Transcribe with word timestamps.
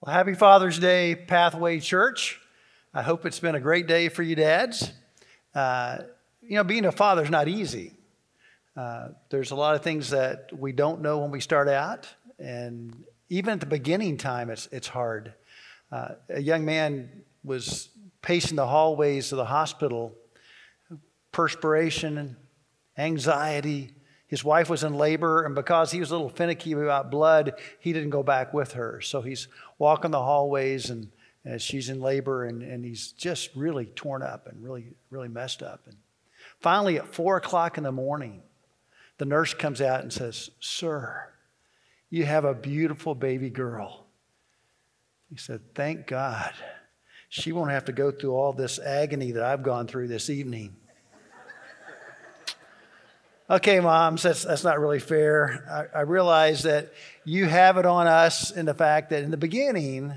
Well, 0.00 0.14
happy 0.14 0.34
Father's 0.34 0.78
Day, 0.78 1.16
Pathway 1.16 1.80
Church. 1.80 2.40
I 2.94 3.02
hope 3.02 3.26
it's 3.26 3.40
been 3.40 3.56
a 3.56 3.60
great 3.60 3.88
day 3.88 4.08
for 4.08 4.22
you 4.22 4.36
dads. 4.36 4.92
Uh, 5.56 5.98
you 6.40 6.54
know, 6.54 6.62
being 6.62 6.84
a 6.84 6.92
father 6.92 7.24
is 7.24 7.30
not 7.30 7.48
easy. 7.48 7.94
Uh, 8.76 9.08
there's 9.30 9.50
a 9.50 9.56
lot 9.56 9.74
of 9.74 9.82
things 9.82 10.10
that 10.10 10.50
we 10.56 10.70
don't 10.70 11.00
know 11.00 11.18
when 11.18 11.32
we 11.32 11.40
start 11.40 11.68
out, 11.68 12.06
and 12.38 12.94
even 13.28 13.54
at 13.54 13.58
the 13.58 13.66
beginning 13.66 14.16
time, 14.16 14.50
it's, 14.50 14.68
it's 14.70 14.86
hard. 14.86 15.34
Uh, 15.90 16.10
a 16.28 16.40
young 16.40 16.64
man 16.64 17.10
was 17.42 17.88
pacing 18.22 18.54
the 18.54 18.68
hallways 18.68 19.32
of 19.32 19.38
the 19.38 19.46
hospital, 19.46 20.14
perspiration, 21.32 22.36
anxiety, 22.96 23.90
his 24.28 24.44
wife 24.44 24.68
was 24.68 24.84
in 24.84 24.94
labor, 24.94 25.44
and 25.44 25.54
because 25.54 25.90
he 25.90 26.00
was 26.00 26.10
a 26.10 26.14
little 26.14 26.28
finicky 26.28 26.72
about 26.72 27.10
blood, 27.10 27.54
he 27.80 27.94
didn't 27.94 28.10
go 28.10 28.22
back 28.22 28.52
with 28.52 28.72
her. 28.72 29.00
So 29.00 29.22
he's 29.22 29.48
walking 29.78 30.10
the 30.10 30.22
hallways, 30.22 30.90
and, 30.90 31.10
and 31.46 31.60
she's 31.60 31.88
in 31.88 32.00
labor, 32.00 32.44
and, 32.44 32.62
and 32.62 32.84
he's 32.84 33.12
just 33.12 33.50
really 33.56 33.86
torn 33.86 34.22
up 34.22 34.46
and 34.46 34.62
really, 34.62 34.92
really 35.08 35.28
messed 35.28 35.62
up. 35.62 35.80
And 35.86 35.96
finally, 36.60 36.98
at 36.98 37.08
four 37.08 37.38
o'clock 37.38 37.78
in 37.78 37.84
the 37.84 37.92
morning, 37.92 38.42
the 39.16 39.24
nurse 39.24 39.54
comes 39.54 39.80
out 39.80 40.02
and 40.02 40.12
says, 40.12 40.50
Sir, 40.60 41.30
you 42.10 42.26
have 42.26 42.44
a 42.44 42.54
beautiful 42.54 43.14
baby 43.14 43.48
girl. 43.48 44.04
He 45.30 45.36
said, 45.36 45.60
Thank 45.74 46.06
God. 46.06 46.52
She 47.30 47.52
won't 47.52 47.70
have 47.70 47.86
to 47.86 47.92
go 47.92 48.10
through 48.10 48.34
all 48.34 48.52
this 48.52 48.78
agony 48.78 49.32
that 49.32 49.42
I've 49.42 49.62
gone 49.62 49.86
through 49.86 50.08
this 50.08 50.30
evening. 50.30 50.76
Okay, 53.50 53.80
moms, 53.80 54.24
that's, 54.24 54.44
that's 54.44 54.62
not 54.62 54.78
really 54.78 54.98
fair. 54.98 55.88
I, 55.94 56.00
I 56.00 56.02
realize 56.02 56.64
that 56.64 56.92
you 57.24 57.46
have 57.46 57.78
it 57.78 57.86
on 57.86 58.06
us 58.06 58.50
in 58.50 58.66
the 58.66 58.74
fact 58.74 59.08
that 59.08 59.22
in 59.22 59.30
the 59.30 59.38
beginning, 59.38 60.12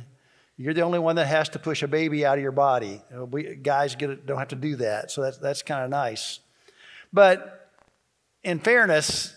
you're 0.58 0.74
the 0.74 0.82
only 0.82 1.00
one 1.00 1.16
that 1.16 1.28
has 1.28 1.48
to 1.50 1.60
push 1.60 1.82
a 1.82 1.88
baby 1.88 2.26
out 2.26 2.38
of 2.38 2.42
your 2.42 2.52
body. 2.52 3.02
We, 3.10 3.56
guys 3.56 3.96
get, 3.96 4.26
don't 4.26 4.38
have 4.38 4.50
to 4.50 4.58
do 4.58 4.76
that, 4.78 5.12
so 5.12 5.22
that's, 5.22 5.38
that's 5.38 5.62
kind 5.62 5.86
of 5.86 5.90
nice. 5.90 6.42
But 7.14 7.70
in 8.44 8.60
fairness, 8.60 9.34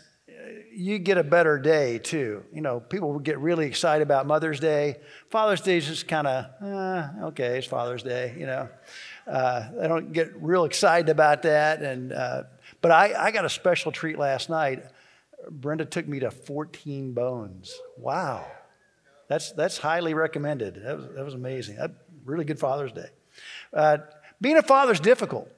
you 0.77 0.99
get 0.99 1.19
a 1.19 1.25
better 1.25 1.59
day 1.59 1.99
too. 1.99 2.45
You 2.53 2.61
know, 2.61 2.81
people 2.81 3.19
get 3.19 3.39
really 3.39 3.67
excited 3.67 4.03
about 4.03 4.27
Mother's 4.27 4.61
Day. 4.61 4.97
Father's 5.31 5.61
Day 5.61 5.79
is 5.79 5.87
just 5.87 6.09
kind 6.09 6.27
of, 6.27 6.47
eh, 6.63 7.27
okay, 7.27 7.59
it's 7.59 7.67
Father's 7.67 8.03
Day, 8.03 8.35
you 8.39 8.47
know. 8.47 8.69
Uh, 9.27 9.69
they 9.79 9.89
don't 9.89 10.13
get 10.13 10.33
real 10.41 10.65
excited 10.65 11.09
about 11.09 11.43
that. 11.43 11.83
And 11.83 12.13
uh, 12.13 12.45
but 12.81 12.91
I, 12.91 13.15
I 13.15 13.31
got 13.31 13.45
a 13.45 13.51
special 13.51 13.93
treat 13.93 14.19
last 14.19 14.51
night. 14.51 14.85
Brenda 15.51 15.85
took 15.85 16.07
me 16.07 16.21
to 16.21 16.31
14 16.31 17.13
Bones. 17.13 17.79
Wow. 17.99 18.47
That's, 19.29 19.53
that's 19.53 19.79
highly 19.79 20.15
recommended. 20.15 20.83
That 20.85 20.97
was, 20.97 21.07
that 21.15 21.25
was 21.25 21.35
amazing. 21.35 21.77
That, 21.77 21.93
really 22.25 22.45
good 22.45 22.59
Father's 22.59 22.93
Day. 22.93 23.09
Uh, 23.73 23.99
being 24.41 24.57
a 24.57 24.63
father 24.63 24.93
is 24.93 25.01
difficult. 25.01 25.51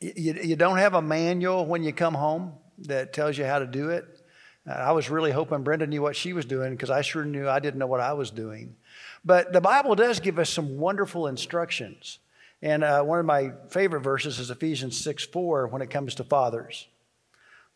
You, 0.00 0.34
you 0.42 0.56
don't 0.56 0.78
have 0.78 0.94
a 0.94 1.02
manual 1.02 1.66
when 1.66 1.82
you 1.82 1.92
come 1.92 2.14
home 2.14 2.54
that 2.82 3.12
tells 3.12 3.36
you 3.38 3.44
how 3.44 3.58
to 3.58 3.66
do 3.66 3.90
it. 3.90 4.04
Uh, 4.68 4.72
I 4.72 4.92
was 4.92 5.10
really 5.10 5.30
hoping 5.30 5.62
Brenda 5.62 5.86
knew 5.86 6.02
what 6.02 6.16
she 6.16 6.32
was 6.32 6.44
doing 6.44 6.72
because 6.72 6.90
I 6.90 7.02
sure 7.02 7.24
knew 7.24 7.48
I 7.48 7.60
didn't 7.60 7.78
know 7.78 7.86
what 7.86 8.00
I 8.00 8.12
was 8.12 8.30
doing. 8.30 8.76
But 9.24 9.52
the 9.52 9.60
Bible 9.60 9.94
does 9.94 10.20
give 10.20 10.38
us 10.38 10.50
some 10.50 10.78
wonderful 10.78 11.26
instructions. 11.26 12.18
And 12.62 12.84
uh, 12.84 13.02
one 13.02 13.18
of 13.18 13.26
my 13.26 13.52
favorite 13.70 14.00
verses 14.00 14.38
is 14.38 14.50
Ephesians 14.50 14.98
6 14.98 15.24
4 15.26 15.68
when 15.68 15.82
it 15.82 15.90
comes 15.90 16.14
to 16.16 16.24
fathers. 16.24 16.88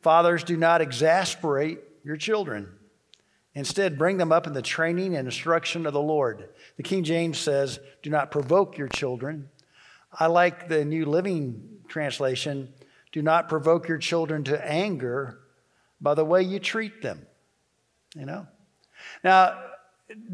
Fathers, 0.01 0.45
do 0.45 0.57
not 0.57 0.83
exasperate 0.83 1.79
your 2.05 2.17
children. 2.17 2.69
Instead, 3.55 3.97
bring 3.97 4.17
them 4.17 4.33
up 4.33 4.47
in 4.47 4.53
the 4.53 4.63
training 4.63 5.17
and 5.17 5.29
instruction 5.29 5.87
of 5.87 5.93
the 5.93 6.03
Lord. 6.03 6.49
The 6.77 6.83
King 6.83 7.05
James 7.05 7.39
says, 7.39 7.79
do 8.03 8.11
not 8.11 8.31
provoke 8.31 8.77
your 8.77 8.89
children. 8.89 9.49
I 10.13 10.27
like 10.27 10.69
the 10.69 10.85
New 10.85 11.07
Living 11.07 11.63
Translation, 11.89 12.73
do 13.15 13.23
not 13.23 13.49
provoke 13.49 13.89
your 13.89 13.97
children 13.97 14.45
to 14.45 14.71
anger 14.71 15.39
by 16.03 16.13
the 16.13 16.25
way 16.25 16.43
you 16.43 16.59
treat 16.59 17.01
them. 17.01 17.27
You 18.15 18.27
know? 18.27 18.47
Now, 19.25 19.59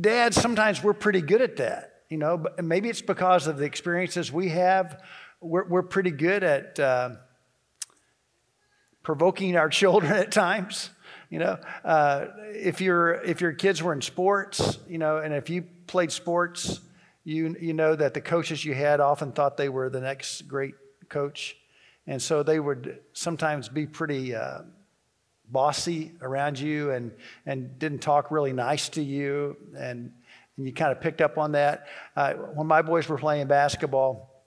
dads, 0.00 0.40
sometimes 0.40 0.82
we're 0.82 0.94
pretty 0.94 1.20
good 1.20 1.42
at 1.42 1.58
that 1.58 1.90
you 2.10 2.18
know, 2.18 2.36
but 2.36 2.62
maybe 2.62 2.90
it's 2.90 3.00
because 3.00 3.46
of 3.46 3.56
the 3.56 3.64
experiences 3.64 4.32
we 4.32 4.48
have. 4.48 5.00
We're, 5.40 5.64
we're 5.64 5.82
pretty 5.82 6.10
good 6.10 6.42
at 6.42 6.78
uh, 6.78 7.10
provoking 9.02 9.56
our 9.56 9.68
children 9.70 10.12
at 10.12 10.32
times. 10.32 10.90
You 11.30 11.38
know, 11.38 11.58
uh, 11.84 12.26
if 12.48 12.80
your 12.80 13.14
if 13.22 13.40
your 13.40 13.52
kids 13.52 13.80
were 13.80 13.92
in 13.92 14.02
sports, 14.02 14.78
you 14.88 14.98
know, 14.98 15.18
and 15.18 15.32
if 15.32 15.48
you 15.48 15.62
played 15.86 16.10
sports, 16.10 16.80
you 17.22 17.56
you 17.60 17.72
know 17.72 17.94
that 17.94 18.14
the 18.14 18.20
coaches 18.20 18.64
you 18.64 18.74
had 18.74 18.98
often 18.98 19.30
thought 19.30 19.56
they 19.56 19.68
were 19.68 19.88
the 19.88 20.00
next 20.00 20.48
great 20.48 20.74
coach, 21.08 21.56
and 22.06 22.20
so 22.20 22.42
they 22.42 22.60
would 22.60 23.00
sometimes 23.12 23.68
be 23.68 23.86
pretty. 23.86 24.34
Uh, 24.34 24.62
bossy 25.52 26.12
around 26.22 26.56
you 26.60 26.92
and, 26.92 27.10
and 27.44 27.76
didn't 27.80 27.98
talk 27.98 28.30
really 28.30 28.52
nice 28.52 28.88
to 28.88 29.02
you 29.02 29.56
and 29.76 30.12
and 30.60 30.66
you 30.66 30.74
kind 30.74 30.92
of 30.92 31.00
picked 31.00 31.22
up 31.22 31.38
on 31.38 31.52
that. 31.52 31.86
Uh, 32.14 32.34
when 32.34 32.66
my 32.66 32.82
boys 32.82 33.08
were 33.08 33.16
playing 33.16 33.46
basketball, 33.46 34.44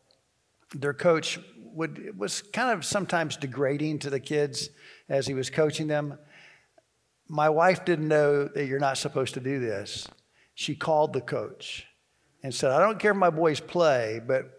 their 0.75 0.93
coach 0.93 1.39
would 1.57 2.17
was 2.17 2.43
kind 2.43 2.71
of 2.71 2.85
sometimes 2.85 3.35
degrading 3.35 3.97
to 3.97 4.11
the 4.11 4.19
kids 4.19 4.69
as 5.09 5.25
he 5.25 5.33
was 5.33 5.49
coaching 5.49 5.87
them. 5.87 6.19
My 7.27 7.49
wife 7.49 7.83
didn't 7.83 8.07
know 8.07 8.47
that 8.47 8.67
you're 8.67 8.79
not 8.79 8.99
supposed 8.99 9.33
to 9.33 9.39
do 9.39 9.59
this. 9.59 10.07
She 10.53 10.75
called 10.75 11.13
the 11.13 11.21
coach 11.21 11.87
and 12.43 12.53
said, 12.53 12.69
"I 12.69 12.79
don't 12.79 12.99
care 12.99 13.11
if 13.11 13.17
my 13.17 13.31
boys 13.31 13.59
play, 13.59 14.21
but 14.23 14.51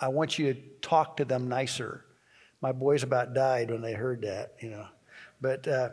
I 0.00 0.08
want 0.08 0.38
you 0.38 0.54
to 0.54 0.60
talk 0.80 1.18
to 1.18 1.26
them 1.26 1.48
nicer." 1.48 2.04
My 2.64 2.72
boys 2.72 3.02
about 3.02 3.34
died 3.34 3.70
when 3.70 3.82
they 3.82 3.92
heard 3.92 4.22
that, 4.22 4.54
you 4.58 4.70
know. 4.70 4.86
But 5.38 5.68
uh, 5.68 5.90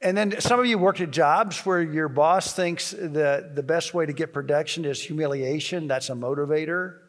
and 0.00 0.16
then 0.16 0.40
some 0.40 0.58
of 0.58 0.66
you 0.66 0.78
worked 0.78 1.00
at 1.00 1.12
jobs 1.12 1.64
where 1.64 1.80
your 1.80 2.08
boss 2.08 2.52
thinks 2.52 2.90
that 2.90 3.54
the 3.54 3.62
best 3.62 3.94
way 3.94 4.04
to 4.04 4.12
get 4.12 4.32
production 4.32 4.84
is 4.84 5.00
humiliation. 5.00 5.86
That's 5.86 6.10
a 6.10 6.14
motivator. 6.14 7.02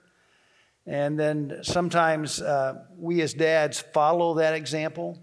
And 0.86 1.20
then 1.20 1.62
sometimes 1.64 2.40
uh, 2.40 2.84
we 3.00 3.24
as 3.24 3.34
dads 3.34 3.80
follow 3.80 4.36
that 4.36 4.54
example. 4.54 5.18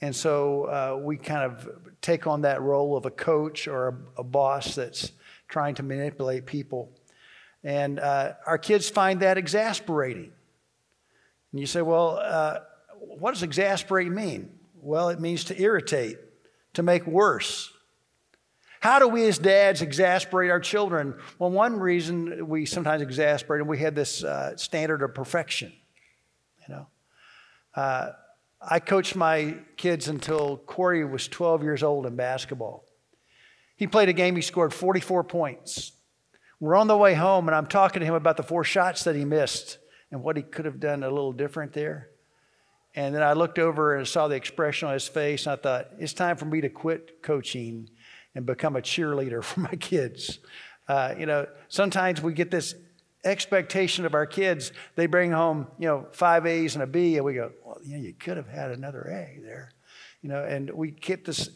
And 0.00 0.16
so 0.16 0.64
uh, 0.64 0.98
we 0.98 1.18
kind 1.18 1.44
of 1.44 1.68
take 2.00 2.26
on 2.26 2.40
that 2.40 2.62
role 2.62 2.96
of 2.96 3.04
a 3.04 3.10
coach 3.10 3.68
or 3.68 3.88
a, 4.16 4.20
a 4.20 4.24
boss 4.24 4.76
that's 4.76 5.12
trying 5.46 5.74
to 5.74 5.82
manipulate 5.82 6.46
people. 6.46 6.90
And 7.62 8.00
uh, 8.00 8.32
our 8.46 8.56
kids 8.56 8.88
find 8.88 9.20
that 9.20 9.36
exasperating. 9.36 10.32
And 11.52 11.60
you 11.60 11.66
say, 11.66 11.82
well, 11.82 12.18
uh, 12.22 12.60
what 13.00 13.34
does 13.34 13.42
exasperate 13.42 14.10
mean? 14.10 14.50
Well, 14.80 15.08
it 15.08 15.20
means 15.20 15.44
to 15.44 15.60
irritate 15.60 16.18
to 16.74 16.82
make 16.82 17.06
worse. 17.06 17.72
How 18.80 19.00
do 19.00 19.08
we 19.08 19.26
as 19.26 19.38
dads 19.38 19.82
exasperate 19.82 20.50
our 20.50 20.60
children? 20.60 21.14
Well, 21.38 21.50
one 21.50 21.80
reason 21.80 22.48
we 22.48 22.64
sometimes 22.64 23.02
exasperate 23.02 23.60
and 23.60 23.68
we 23.68 23.78
have 23.78 23.94
this 23.94 24.22
uh, 24.22 24.56
standard 24.56 25.02
of 25.02 25.14
perfection. 25.14 25.72
You 26.68 26.74
know, 26.74 26.86
uh, 27.74 28.10
I 28.60 28.78
coached 28.78 29.16
my 29.16 29.56
kids 29.76 30.08
until 30.08 30.58
Corey 30.58 31.04
was 31.04 31.26
12 31.26 31.62
years 31.62 31.82
old 31.82 32.06
in 32.06 32.14
basketball. 32.14 32.84
He 33.76 33.86
played 33.86 34.08
a 34.08 34.12
game, 34.12 34.36
he 34.36 34.42
scored 34.42 34.72
44 34.72 35.24
points. 35.24 35.92
We're 36.60 36.76
on 36.76 36.88
the 36.88 36.96
way 36.96 37.14
home, 37.14 37.48
and 37.48 37.54
I'm 37.54 37.66
talking 37.66 38.00
to 38.00 38.06
him 38.06 38.14
about 38.14 38.36
the 38.36 38.42
four 38.42 38.64
shots 38.64 39.04
that 39.04 39.14
he 39.14 39.24
missed 39.24 39.78
and 40.10 40.22
what 40.22 40.36
he 40.36 40.42
could 40.42 40.64
have 40.64 40.80
done 40.80 41.04
a 41.04 41.10
little 41.10 41.32
different 41.32 41.72
there. 41.72 42.10
And 42.94 43.14
then 43.14 43.22
I 43.22 43.34
looked 43.34 43.58
over 43.58 43.96
and 43.96 44.06
saw 44.06 44.28
the 44.28 44.34
expression 44.34 44.88
on 44.88 44.94
his 44.94 45.06
face, 45.06 45.46
and 45.46 45.52
I 45.52 45.56
thought, 45.56 45.88
it's 45.98 46.12
time 46.12 46.36
for 46.36 46.46
me 46.46 46.60
to 46.62 46.68
quit 46.68 47.22
coaching 47.22 47.90
and 48.34 48.46
become 48.46 48.76
a 48.76 48.80
cheerleader 48.80 49.42
for 49.44 49.60
my 49.60 49.74
kids. 49.74 50.38
Uh, 50.88 51.14
you 51.18 51.26
know, 51.26 51.46
sometimes 51.68 52.22
we 52.22 52.32
get 52.32 52.50
this 52.50 52.74
expectation 53.24 54.06
of 54.06 54.14
our 54.14 54.26
kids. 54.26 54.72
They 54.94 55.06
bring 55.06 55.32
home, 55.32 55.66
you 55.78 55.86
know, 55.86 56.06
five 56.12 56.46
A's 56.46 56.74
and 56.74 56.82
a 56.82 56.86
B, 56.86 57.16
and 57.16 57.24
we 57.24 57.34
go, 57.34 57.52
well, 57.64 57.78
you 57.84 57.96
know, 57.96 58.02
you 58.02 58.14
could 58.14 58.36
have 58.36 58.48
had 58.48 58.70
another 58.70 59.02
A 59.02 59.40
there. 59.42 59.70
You 60.22 60.30
know, 60.30 60.44
and 60.44 60.70
we 60.70 60.90
get 60.90 61.24
this, 61.24 61.50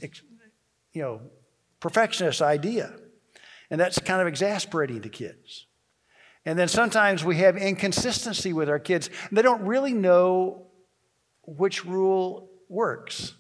you 0.93 1.03
know, 1.03 1.21
perfectionist 1.81 2.43
idea. 2.43 2.95
And 3.71 3.81
that's 3.81 3.99
kind 3.99 4.21
of 4.21 4.29
exasperating 4.29 5.03
to 5.03 5.09
kids. 5.09 5.67
And 6.45 6.59
then 6.59 6.69
sometimes 6.69 7.25
we 7.25 7.37
have 7.37 7.57
inconsistency 7.57 8.53
with 8.53 8.69
our 8.69 8.79
kids. 8.79 9.09
They 9.31 9.43
don't 9.43 9.63
really 9.63 9.93
know 9.93 10.67
which 11.45 11.85
rule 11.85 12.51
works. 12.69 13.35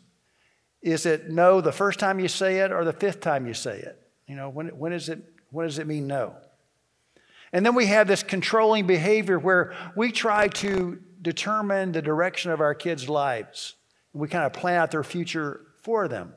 Is 0.82 1.06
it 1.06 1.30
no 1.30 1.60
the 1.60 1.72
first 1.72 1.98
time 1.98 2.18
you 2.18 2.28
say 2.28 2.58
it 2.58 2.72
or 2.72 2.84
the 2.84 2.92
fifth 2.92 3.20
time 3.20 3.46
you 3.46 3.54
say 3.54 3.78
it? 3.78 3.98
You 4.26 4.36
know, 4.36 4.48
when, 4.48 4.68
when, 4.68 4.92
is 4.92 5.08
it, 5.08 5.22
when 5.50 5.66
does 5.66 5.78
it 5.78 5.86
mean 5.86 6.06
no? 6.06 6.34
And 7.52 7.64
then 7.64 7.74
we 7.74 7.86
have 7.86 8.08
this 8.08 8.22
controlling 8.22 8.86
behavior 8.86 9.38
where 9.38 9.74
we 9.94 10.10
try 10.10 10.48
to 10.48 11.00
determine 11.20 11.92
the 11.92 12.02
direction 12.02 12.50
of 12.50 12.60
our 12.60 12.74
kids' 12.74 13.08
lives. 13.08 13.74
We 14.12 14.28
kind 14.28 14.44
of 14.44 14.52
plan 14.52 14.80
out 14.80 14.90
their 14.90 15.04
future 15.04 15.60
for 15.82 16.08
them. 16.08 16.34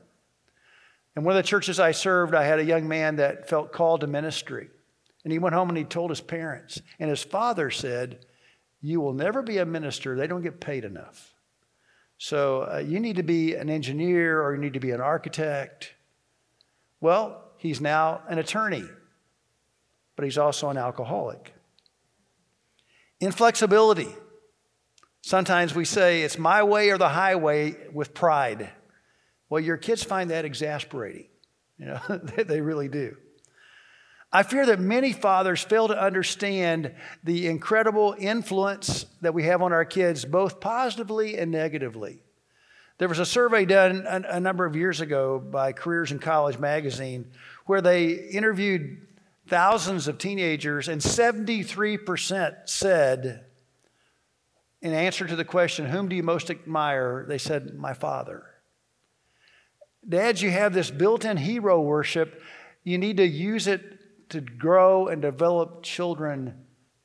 In 1.16 1.24
one 1.24 1.36
of 1.36 1.42
the 1.42 1.48
churches 1.48 1.80
I 1.80 1.92
served, 1.92 2.34
I 2.34 2.44
had 2.44 2.58
a 2.58 2.64
young 2.64 2.86
man 2.86 3.16
that 3.16 3.48
felt 3.48 3.72
called 3.72 4.02
to 4.02 4.06
ministry. 4.06 4.68
And 5.24 5.32
he 5.32 5.38
went 5.38 5.54
home 5.54 5.70
and 5.70 5.78
he 5.78 5.84
told 5.84 6.10
his 6.10 6.20
parents. 6.20 6.80
And 7.00 7.10
his 7.10 7.22
father 7.22 7.70
said, 7.70 8.26
You 8.82 9.00
will 9.00 9.14
never 9.14 9.42
be 9.42 9.58
a 9.58 9.66
minister. 9.66 10.14
They 10.14 10.26
don't 10.26 10.42
get 10.42 10.60
paid 10.60 10.84
enough. 10.84 11.32
So 12.18 12.62
uh, 12.62 12.78
you 12.78 12.98
need 13.00 13.16
to 13.16 13.22
be 13.22 13.54
an 13.54 13.68
engineer 13.68 14.42
or 14.42 14.54
you 14.54 14.60
need 14.60 14.74
to 14.74 14.80
be 14.80 14.90
an 14.90 15.00
architect. 15.00 15.94
Well, 17.00 17.42
he's 17.58 17.80
now 17.80 18.22
an 18.28 18.38
attorney, 18.38 18.84
but 20.16 20.24
he's 20.24 20.38
also 20.38 20.70
an 20.70 20.78
alcoholic. 20.78 21.52
Inflexibility. 23.20 24.14
Sometimes 25.22 25.74
we 25.74 25.84
say 25.84 26.22
it's 26.22 26.38
my 26.38 26.62
way 26.62 26.90
or 26.90 26.98
the 26.98 27.08
highway 27.08 27.76
with 27.92 28.14
pride. 28.14 28.70
Well, 29.48 29.60
your 29.60 29.76
kids 29.76 30.02
find 30.02 30.30
that 30.30 30.44
exasperating. 30.44 31.26
You 31.78 31.86
know, 31.86 32.00
they 32.36 32.60
really 32.60 32.88
do. 32.88 33.16
I 34.36 34.42
fear 34.42 34.66
that 34.66 34.78
many 34.78 35.14
fathers 35.14 35.62
fail 35.62 35.88
to 35.88 35.98
understand 35.98 36.92
the 37.24 37.46
incredible 37.46 38.14
influence 38.18 39.06
that 39.22 39.32
we 39.32 39.44
have 39.44 39.62
on 39.62 39.72
our 39.72 39.86
kids, 39.86 40.26
both 40.26 40.60
positively 40.60 41.38
and 41.38 41.50
negatively. 41.50 42.20
There 42.98 43.08
was 43.08 43.18
a 43.18 43.24
survey 43.24 43.64
done 43.64 44.04
a, 44.06 44.38
number 44.38 44.66
of 44.66 44.76
years 44.76 45.00
ago 45.00 45.38
by 45.38 45.72
Careers 45.72 46.12
in 46.12 46.18
College 46.18 46.58
magazine 46.58 47.30
where 47.64 47.80
they 47.80 48.10
interviewed 48.10 49.06
thousands 49.48 50.06
of 50.06 50.18
teenagers, 50.18 50.88
and 50.88 51.00
73% 51.00 52.56
said, 52.66 53.46
in 54.82 54.92
answer 54.92 55.26
to 55.26 55.34
the 55.34 55.46
question, 55.46 55.86
Whom 55.86 56.10
do 56.10 56.16
you 56.16 56.22
most 56.22 56.50
admire? 56.50 57.24
they 57.26 57.38
said, 57.38 57.74
My 57.74 57.94
father. 57.94 58.44
Dads, 60.06 60.42
you 60.42 60.50
have 60.50 60.74
this 60.74 60.90
built 60.90 61.24
in 61.24 61.38
hero 61.38 61.80
worship. 61.80 62.42
You 62.84 62.98
need 62.98 63.16
to 63.16 63.26
use 63.26 63.66
it 63.66 63.95
to 64.30 64.40
grow 64.40 65.08
and 65.08 65.22
develop 65.22 65.82
children 65.82 66.54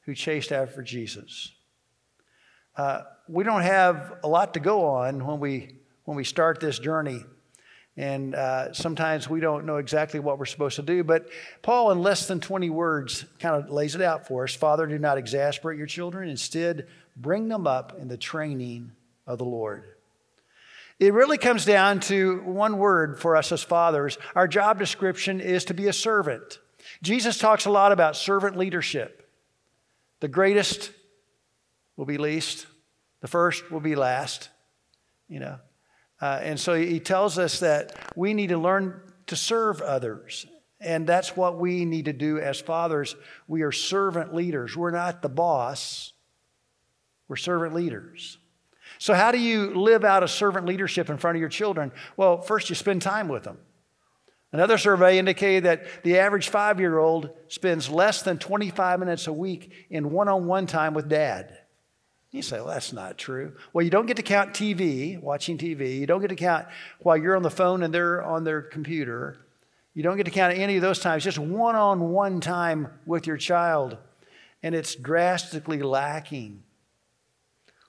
who 0.06 0.16
chased 0.16 0.52
after 0.52 0.82
Jesus. 0.82 1.52
Uh, 2.76 3.02
we 3.28 3.44
don't 3.44 3.62
have 3.62 4.18
a 4.24 4.28
lot 4.28 4.54
to 4.56 4.60
go 4.60 4.86
on 4.86 5.26
when 5.26 5.40
we, 5.40 5.76
when 6.06 6.18
we 6.18 6.24
start 6.24 6.60
this 6.60 6.80
journey. 6.80 7.24
And 7.98 8.36
uh, 8.36 8.74
sometimes 8.74 9.30
we 9.30 9.42
don't 9.42 9.66
know 9.66 9.78
exactly 9.78 10.20
what 10.20 10.40
we're 10.40 10.46
supposed 10.46 10.78
to 10.78 10.82
do. 10.82 11.04
But 11.04 11.28
Paul, 11.62 11.92
in 11.92 12.02
less 12.02 12.28
than 12.28 12.40
20 12.40 12.70
words, 12.70 13.26
kind 13.40 13.56
of 13.56 13.70
lays 13.70 13.96
it 13.96 14.02
out 14.02 14.28
for 14.28 14.44
us 14.44 14.56
Father, 14.56 14.88
do 14.88 14.98
not 14.98 15.18
exasperate 15.18 15.78
your 15.78 15.88
children. 15.88 16.30
Instead, 16.30 16.88
bring 17.16 17.50
them 17.50 17.68
up 17.68 17.98
in 18.00 18.08
the 18.08 18.18
training 18.18 18.92
of 19.28 19.38
the 19.38 19.46
Lord. 19.46 19.84
It 21.00 21.14
really 21.14 21.38
comes 21.38 21.66
down 21.66 22.00
to 22.02 22.42
one 22.42 22.78
word 22.78 23.20
for 23.20 23.36
us 23.36 23.52
as 23.52 23.64
fathers. 23.64 24.18
Our 24.36 24.48
job 24.48 24.78
description 24.78 25.42
is 25.42 25.66
to 25.66 25.74
be 25.74 25.88
a 25.88 25.94
servant. 25.94 26.60
Jesus 27.02 27.38
talks 27.38 27.66
a 27.66 27.70
lot 27.70 27.92
about 27.92 28.16
servant 28.16 28.58
leadership. 28.58 29.30
The 30.20 30.28
greatest 30.28 30.92
will 31.98 32.06
be 32.06 32.18
least, 32.18 32.68
the 33.22 33.28
first 33.28 33.72
will 33.72 33.80
be 33.80 33.96
last, 33.96 34.50
you 35.28 35.40
know. 35.40 35.58
Uh, 36.22 36.40
and 36.44 36.60
so 36.60 36.76
he 36.76 37.00
tells 37.00 37.40
us 37.40 37.60
that 37.60 37.98
we 38.16 38.34
need 38.34 38.50
to 38.50 38.58
learn 38.58 39.02
to 39.28 39.36
serve 39.36 39.82
others. 39.82 40.46
And 40.80 41.06
that's 41.06 41.36
what 41.36 41.58
we 41.58 41.86
need 41.86 42.06
to 42.06 42.14
do 42.14 42.40
as 42.40 42.60
fathers. 42.60 43.16
We 43.48 43.62
are 43.62 43.72
servant 43.72 44.34
leaders. 44.34 44.76
We're 44.76 44.92
not 44.92 45.22
the 45.22 45.30
boss, 45.30 46.14
we're 47.28 47.36
servant 47.36 47.74
leaders. 47.74 48.38
So, 48.98 49.14
how 49.14 49.32
do 49.32 49.40
you 49.40 49.74
live 49.74 50.04
out 50.04 50.22
a 50.22 50.28
servant 50.28 50.68
leadership 50.68 51.10
in 51.10 51.18
front 51.18 51.38
of 51.38 51.40
your 51.40 51.50
children? 51.50 51.92
Well, 52.18 52.42
first, 52.42 52.70
you 52.70 52.76
spend 52.76 53.02
time 53.02 53.28
with 53.28 53.44
them. 53.44 53.58
Another 54.52 54.78
survey 54.78 55.18
indicated 55.18 55.64
that 55.64 56.04
the 56.04 56.20
average 56.20 56.50
five 56.50 56.80
year 56.80 56.98
old 56.98 57.30
spends 57.48 57.90
less 57.90 58.22
than 58.22 58.38
25 58.38 59.00
minutes 59.00 59.28
a 59.28 59.34
week 59.34 59.72
in 59.90 60.12
one 60.12 60.28
on 60.28 60.46
one 60.46 60.68
time 60.68 60.94
with 60.94 61.08
dad. 61.08 61.58
You 62.32 62.42
say, 62.42 62.58
well, 62.58 62.68
that's 62.68 62.94
not 62.94 63.18
true. 63.18 63.54
Well, 63.74 63.84
you 63.84 63.92
don't 63.92 64.06
get 64.06 64.18
to 64.18 64.24
count 64.24 64.54
TV, 64.54 65.22
watching 65.22 65.58
TV. 65.58 66.00
You 66.00 66.08
don't 66.08 66.22
get 66.22 66.30
to 66.30 66.36
count 66.36 66.68
while 67.00 67.18
you're 67.18 67.36
on 67.36 67.44
the 67.44 67.50
phone 67.50 67.84
and 67.84 67.94
they're 67.94 68.24
on 68.24 68.44
their 68.44 68.62
computer. 68.62 69.38
You 69.94 70.04
don't 70.04 70.16
get 70.16 70.24
to 70.26 70.32
count 70.32 70.58
any 70.58 70.78
of 70.78 70.82
those 70.82 71.00
times, 71.00 71.24
just 71.24 71.40
one 71.40 71.76
on 71.76 72.12
one 72.12 72.40
time 72.40 72.88
with 73.06 73.28
your 73.28 73.36
child. 73.36 73.98
And 74.64 74.74
it's 74.76 74.96
drastically 74.96 75.82
lacking 75.82 76.64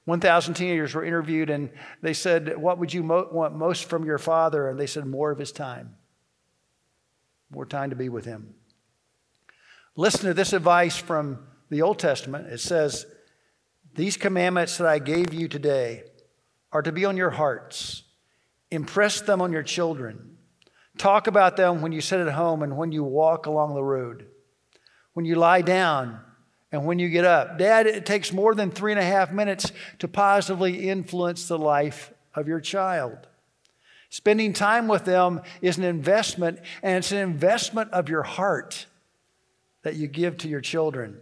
1,000 0.05 0.55
teenagers 0.55 0.95
were 0.95 1.05
interviewed 1.05 1.49
and 1.49 1.71
they 2.01 2.13
said, 2.13 2.59
What 2.59 2.79
would 2.79 2.93
you 2.93 3.03
mo- 3.03 3.29
want 3.31 3.55
most 3.55 3.85
from 3.85 4.05
your 4.05 4.19
father? 4.19 4.69
And 4.69 4.79
they 4.79 4.87
said, 4.87 5.07
More 5.07 5.31
of 5.31 5.39
his 5.39 5.53
time. 5.53 5.97
More 7.53 7.67
time 7.67 7.91
to 7.91 7.97
be 7.97 8.09
with 8.09 8.25
him. 8.25 8.55
Listen 9.95 10.27
to 10.27 10.35
this 10.35 10.55
advice 10.55 10.97
from 10.97 11.47
the 11.69 11.83
Old 11.83 11.99
Testament. 11.99 12.47
It 12.47 12.61
says, 12.61 13.05
These 13.95 14.17
commandments 14.17 14.79
that 14.79 14.87
I 14.87 14.99
gave 14.99 15.35
you 15.35 15.49
today 15.49 16.05
are 16.73 16.81
to 16.81 16.93
be 16.93 17.05
on 17.05 17.19
your 17.19 17.31
hearts. 17.31 18.05
Impress 18.71 19.21
them 19.21 19.43
on 19.43 19.53
your 19.53 19.63
children. 19.63 20.39
Talk 20.97 21.27
about 21.27 21.59
them 21.59 21.83
when 21.83 21.93
you 21.93 22.01
sit 22.01 22.21
at 22.21 22.33
home 22.33 22.63
and 22.63 22.79
when 22.79 22.91
you 22.91 23.05
walk 23.05 23.45
along 23.45 23.75
the 23.75 23.85
road. 23.85 24.27
When 25.13 25.27
you 25.27 25.35
lie 25.35 25.61
down 25.61 26.21
and 26.71 26.87
when 26.87 26.99
you 26.99 27.11
get 27.11 27.27
up. 27.27 27.59
Dad, 27.59 27.87
it 27.87 28.07
takes 28.07 28.33
more 28.33 28.55
than 28.55 28.71
three 28.71 28.93
and 28.93 28.99
a 28.99 29.05
half 29.05 29.31
minutes 29.31 29.73
to 29.99 30.09
positively 30.09 30.89
influence 30.89 31.49
the 31.49 31.59
life 31.59 32.15
of 32.35 32.49
your 32.49 32.61
child. 32.61 33.29
Spending 34.13 34.53
time 34.53 34.89
with 34.89 35.07
them 35.07 35.41
is 35.63 35.79
an 35.79 35.85
investment, 35.85 36.61
and 36.83 36.99
it's 36.99 37.13
an 37.13 37.19
investment 37.19 37.91
of 37.93 38.11
your 38.11 38.23
heart 38.23 38.85
that 39.85 39.97
you 39.97 40.07
give 40.07 40.37
to 40.37 40.49
your 40.49 40.61
children. 40.61 41.19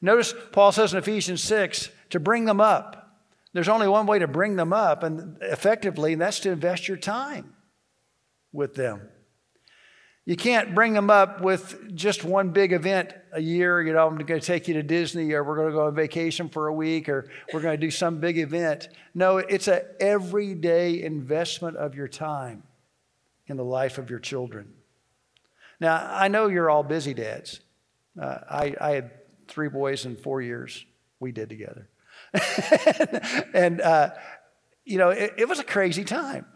Notice 0.00 0.32
Paul 0.50 0.72
says 0.72 0.94
in 0.94 0.98
Ephesians 0.98 1.42
6 1.42 1.90
to 2.08 2.18
bring 2.18 2.46
them 2.46 2.62
up. 2.62 3.20
There's 3.52 3.68
only 3.68 3.88
one 3.88 4.06
way 4.06 4.20
to 4.20 4.26
bring 4.26 4.56
them 4.56 4.72
up, 4.72 5.02
and 5.02 5.36
effectively, 5.42 6.14
and 6.14 6.22
that's 6.22 6.40
to 6.40 6.50
invest 6.50 6.88
your 6.88 6.96
time 6.96 7.52
with 8.54 8.74
them. 8.74 9.02
You 10.26 10.36
can't 10.36 10.74
bring 10.74 10.94
them 10.94 11.10
up 11.10 11.42
with 11.42 11.94
just 11.94 12.24
one 12.24 12.50
big 12.50 12.72
event 12.72 13.12
a 13.32 13.40
year. 13.40 13.82
You 13.82 13.92
know, 13.92 14.06
I'm 14.06 14.16
going 14.16 14.40
to 14.40 14.46
take 14.46 14.68
you 14.68 14.74
to 14.74 14.82
Disney, 14.82 15.32
or 15.32 15.44
we're 15.44 15.56
going 15.56 15.68
to 15.68 15.74
go 15.74 15.86
on 15.86 15.94
vacation 15.94 16.48
for 16.48 16.68
a 16.68 16.72
week, 16.72 17.10
or 17.10 17.28
we're 17.52 17.60
going 17.60 17.78
to 17.78 17.86
do 17.86 17.90
some 17.90 18.20
big 18.20 18.38
event. 18.38 18.88
No, 19.14 19.36
it's 19.36 19.68
an 19.68 19.82
everyday 20.00 21.02
investment 21.02 21.76
of 21.76 21.94
your 21.94 22.08
time 22.08 22.62
in 23.46 23.58
the 23.58 23.64
life 23.64 23.98
of 23.98 24.08
your 24.08 24.18
children. 24.18 24.72
Now, 25.78 26.08
I 26.10 26.28
know 26.28 26.46
you're 26.46 26.70
all 26.70 26.82
busy 26.82 27.12
dads. 27.12 27.60
Uh, 28.20 28.38
I, 28.48 28.74
I, 28.80 28.90
had 28.92 29.10
three 29.48 29.68
boys 29.68 30.06
in 30.06 30.16
four 30.16 30.40
years 30.40 30.86
we 31.18 31.32
did 31.32 31.48
together. 31.48 31.88
and, 33.52 33.80
uh, 33.80 34.10
you 34.84 34.98
know, 34.98 35.10
it, 35.10 35.34
it 35.36 35.48
was 35.48 35.58
a 35.58 35.64
crazy 35.64 36.04
time. 36.04 36.46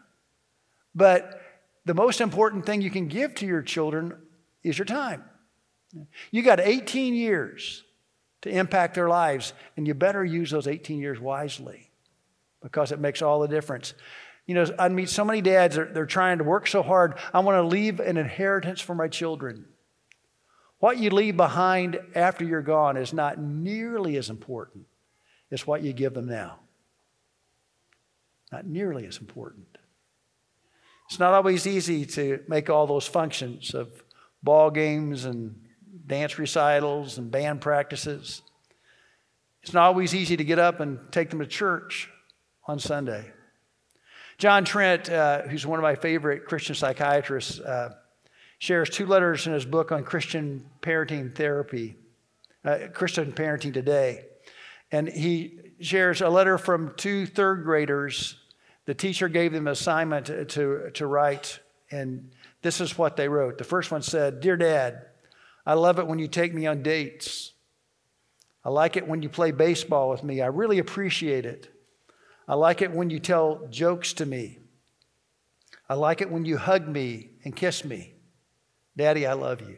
But 0.94 1.42
the 1.88 1.94
most 1.94 2.20
important 2.20 2.66
thing 2.66 2.82
you 2.82 2.90
can 2.90 3.08
give 3.08 3.34
to 3.36 3.46
your 3.46 3.62
children 3.62 4.14
is 4.62 4.78
your 4.78 4.84
time. 4.84 5.24
You 6.30 6.42
got 6.42 6.60
18 6.60 7.14
years 7.14 7.82
to 8.42 8.50
impact 8.50 8.94
their 8.94 9.08
lives, 9.08 9.54
and 9.76 9.86
you 9.86 9.94
better 9.94 10.22
use 10.22 10.50
those 10.50 10.66
18 10.66 11.00
years 11.00 11.18
wisely 11.18 11.90
because 12.62 12.92
it 12.92 13.00
makes 13.00 13.22
all 13.22 13.40
the 13.40 13.48
difference. 13.48 13.94
You 14.44 14.54
know, 14.54 14.66
I 14.78 14.90
meet 14.90 15.08
so 15.08 15.24
many 15.24 15.40
dads, 15.40 15.76
they're, 15.76 15.86
they're 15.86 16.04
trying 16.04 16.38
to 16.38 16.44
work 16.44 16.66
so 16.66 16.82
hard. 16.82 17.14
I 17.32 17.40
want 17.40 17.56
to 17.56 17.62
leave 17.62 18.00
an 18.00 18.18
inheritance 18.18 18.82
for 18.82 18.94
my 18.94 19.08
children. 19.08 19.64
What 20.80 20.98
you 20.98 21.08
leave 21.08 21.38
behind 21.38 21.98
after 22.14 22.44
you're 22.44 22.60
gone 22.60 22.98
is 22.98 23.14
not 23.14 23.38
nearly 23.38 24.18
as 24.18 24.28
important 24.28 24.84
as 25.50 25.66
what 25.66 25.82
you 25.82 25.94
give 25.94 26.12
them 26.12 26.26
now. 26.26 26.58
Not 28.52 28.66
nearly 28.66 29.06
as 29.06 29.16
important. 29.16 29.78
It's 31.08 31.18
not 31.18 31.32
always 31.32 31.66
easy 31.66 32.04
to 32.04 32.40
make 32.48 32.68
all 32.68 32.86
those 32.86 33.06
functions 33.06 33.74
of 33.74 33.88
ball 34.42 34.70
games 34.70 35.24
and 35.24 35.58
dance 36.06 36.38
recitals 36.38 37.16
and 37.16 37.30
band 37.30 37.62
practices. 37.62 38.42
It's 39.62 39.72
not 39.72 39.86
always 39.86 40.14
easy 40.14 40.36
to 40.36 40.44
get 40.44 40.58
up 40.58 40.80
and 40.80 40.98
take 41.10 41.30
them 41.30 41.38
to 41.38 41.46
church 41.46 42.10
on 42.66 42.78
Sunday. 42.78 43.32
John 44.36 44.64
Trent, 44.64 45.08
uh, 45.10 45.42
who's 45.42 45.66
one 45.66 45.78
of 45.78 45.82
my 45.82 45.94
favorite 45.94 46.44
Christian 46.44 46.74
psychiatrists, 46.74 47.58
uh, 47.58 47.94
shares 48.58 48.90
two 48.90 49.06
letters 49.06 49.46
in 49.46 49.54
his 49.54 49.64
book 49.64 49.90
on 49.90 50.04
Christian 50.04 50.66
parenting 50.82 51.34
therapy, 51.34 51.96
uh, 52.64 52.78
Christian 52.92 53.32
parenting 53.32 53.72
today. 53.72 54.26
And 54.92 55.08
he 55.08 55.58
shares 55.80 56.20
a 56.20 56.28
letter 56.28 56.58
from 56.58 56.94
two 56.96 57.26
third 57.26 57.64
graders 57.64 58.37
the 58.88 58.94
teacher 58.94 59.28
gave 59.28 59.52
them 59.52 59.66
an 59.66 59.72
assignment 59.72 60.24
to, 60.28 60.46
to, 60.46 60.90
to 60.94 61.06
write, 61.06 61.60
and 61.90 62.30
this 62.62 62.80
is 62.80 62.96
what 62.96 63.18
they 63.18 63.28
wrote. 63.28 63.58
The 63.58 63.64
first 63.64 63.90
one 63.90 64.00
said 64.00 64.40
Dear 64.40 64.56
Dad, 64.56 65.02
I 65.66 65.74
love 65.74 65.98
it 65.98 66.06
when 66.06 66.18
you 66.18 66.26
take 66.26 66.54
me 66.54 66.66
on 66.66 66.82
dates. 66.82 67.52
I 68.64 68.70
like 68.70 68.96
it 68.96 69.06
when 69.06 69.20
you 69.20 69.28
play 69.28 69.50
baseball 69.50 70.08
with 70.08 70.24
me. 70.24 70.40
I 70.40 70.46
really 70.46 70.78
appreciate 70.78 71.44
it. 71.44 71.70
I 72.48 72.54
like 72.54 72.80
it 72.80 72.90
when 72.90 73.10
you 73.10 73.18
tell 73.18 73.66
jokes 73.68 74.14
to 74.14 74.24
me. 74.24 74.58
I 75.86 75.92
like 75.92 76.22
it 76.22 76.30
when 76.30 76.46
you 76.46 76.56
hug 76.56 76.88
me 76.88 77.32
and 77.44 77.54
kiss 77.54 77.84
me. 77.84 78.14
Daddy, 78.96 79.26
I 79.26 79.34
love 79.34 79.60
you. 79.60 79.76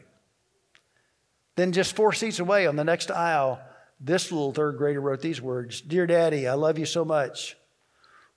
Then, 1.57 1.73
just 1.73 1.97
four 1.97 2.13
seats 2.13 2.39
away 2.39 2.65
on 2.65 2.77
the 2.77 2.85
next 2.85 3.11
aisle, 3.11 3.59
this 3.99 4.31
little 4.31 4.53
third 4.53 4.77
grader 4.77 5.01
wrote 5.01 5.19
these 5.19 5.41
words 5.41 5.81
Dear 5.81 6.07
Daddy, 6.07 6.47
I 6.47 6.53
love 6.53 6.79
you 6.79 6.85
so 6.85 7.03
much. 7.03 7.57